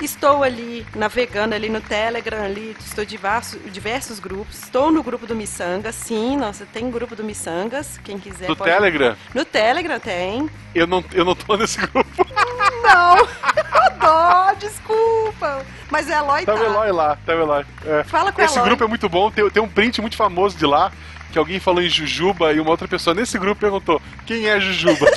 [0.00, 4.58] Estou ali navegando ali no Telegram, ali estou em diversos, diversos grupos.
[4.62, 8.70] Estou no grupo do Missangas, sim, nossa, tem grupo do Missangas, quem quiser No pode-
[8.70, 10.50] Telegram, No Telegram tem.
[10.74, 12.04] eu não, eu não tô nesse grupo.
[12.84, 13.16] Não,
[13.98, 15.64] dó, desculpa.
[15.90, 16.64] Mas é Eloy Tá o tá.
[16.64, 17.64] Eloy lá, tá o Eloy.
[17.86, 18.04] É.
[18.04, 18.68] Fala com o Esse Eloy.
[18.68, 20.92] grupo é muito bom, tem, tem um print muito famoso de lá,
[21.32, 25.06] que alguém falou em Jujuba e uma outra pessoa nesse grupo perguntou quem é Jujuba.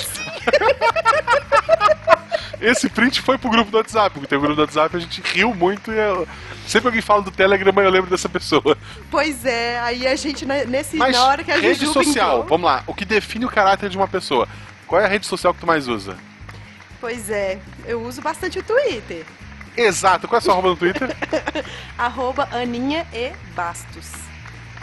[2.60, 5.20] esse print foi pro grupo do WhatsApp, porque tem o grupo do WhatsApp, a gente
[5.22, 6.26] riu muito e eu...
[6.66, 8.76] sempre alguém fala do Telegram, eu lembro dessa pessoa.
[9.10, 12.38] Pois é, aí a gente, né, nesse, Mas na hora que a rede Juju social,
[12.38, 14.48] brincou- vamos lá, o que define o caráter de uma pessoa?
[14.86, 16.16] Qual é a rede social que tu mais usa?
[17.00, 19.24] Pois é, eu uso bastante o Twitter.
[19.76, 21.14] Exato, qual é a sua arroba no Twitter?
[21.96, 24.10] Arroba Aninha e Bastos.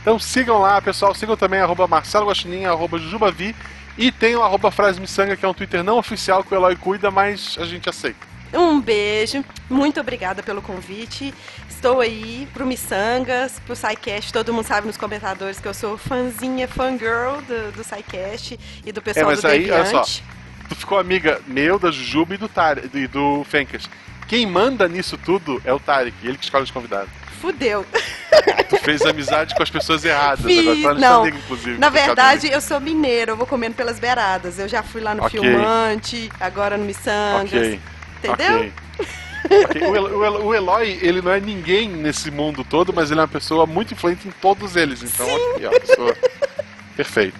[0.01, 1.13] Então sigam lá, pessoal.
[1.13, 3.55] Sigam também arroba Marcelo Guaxinim, arroba Jujubavi.
[3.97, 6.75] E tem o arroba Frase Missanga, que é um Twitter não oficial que o Eloy
[6.75, 8.35] cuida, mas a gente aceita.
[8.53, 11.33] Um beijo, muito obrigada pelo convite.
[11.69, 14.31] Estou aí pro Missangas, pro SciCast.
[14.31, 19.01] Todo mundo sabe nos comentadores que eu sou fãzinha, fangirl do, do SciCast e do
[19.01, 20.03] pessoal É, mas do aí, olha só.
[20.69, 23.89] Tu ficou amiga meu, da Jujuba e do, Tarek, e do Fencas.
[24.27, 27.09] Quem manda nisso tudo é o Tarek, ele que escolhe os convidados.
[27.39, 27.85] Fudeu.
[28.69, 30.45] Tu fez amizade com as pessoas erradas.
[30.45, 31.21] Fiz, agora não.
[31.21, 31.77] Amigo, inclusive.
[31.77, 34.57] Na verdade, eu sou mineira, eu vou comendo pelas beiradas.
[34.59, 35.39] Eu já fui lá no Ok.
[35.39, 37.51] Filmante, agora no Missangas.
[37.53, 37.79] Ok.
[38.23, 38.55] Entendeu?
[38.57, 38.73] ok.
[39.69, 39.81] Ok.
[39.87, 43.19] O, El- o El- o Eloy, ele não é ninguém nesse mundo todo, mas ele
[43.19, 45.03] é uma pessoa muito influente em todos eles.
[45.03, 46.15] Então, aqui, ó, pessoa
[46.97, 47.37] perfeita.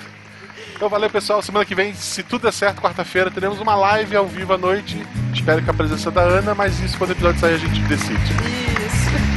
[0.76, 1.42] Então, valeu, pessoal.
[1.42, 5.02] Semana que vem, se tudo der certo, quarta-feira, teremos uma live ao vivo à noite.
[5.34, 8.75] Espero que a presença da Ana, mas isso, quando o episódio sair, a gente decide.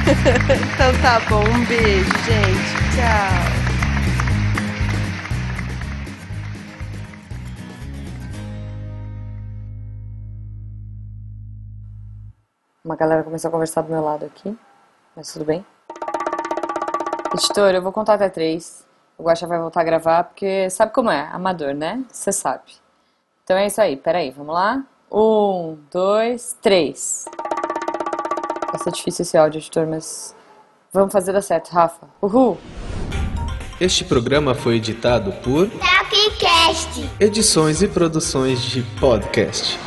[0.74, 2.72] Então tá bom, um beijo, gente.
[2.96, 3.59] Tchau.
[12.82, 14.56] Uma galera começou a conversar do meu lado aqui,
[15.14, 15.64] mas tudo bem.
[17.34, 18.86] Editor, eu vou contar até três.
[19.18, 21.28] O Guaxa vai voltar a gravar, porque sabe como é?
[21.32, 22.02] Amador, né?
[22.11, 22.72] Você sabe.
[23.44, 24.82] Então é isso aí, peraí, vamos lá?
[25.12, 27.26] Um, dois, três.
[28.70, 30.34] Vai ser difícil esse áudio, editor, mas
[30.92, 32.06] vamos fazer dar certo, Rafa.
[32.20, 32.58] Uhul!
[33.80, 37.08] Este programa foi editado por Tapcast.
[37.20, 39.78] Edições e Produções de Podcast.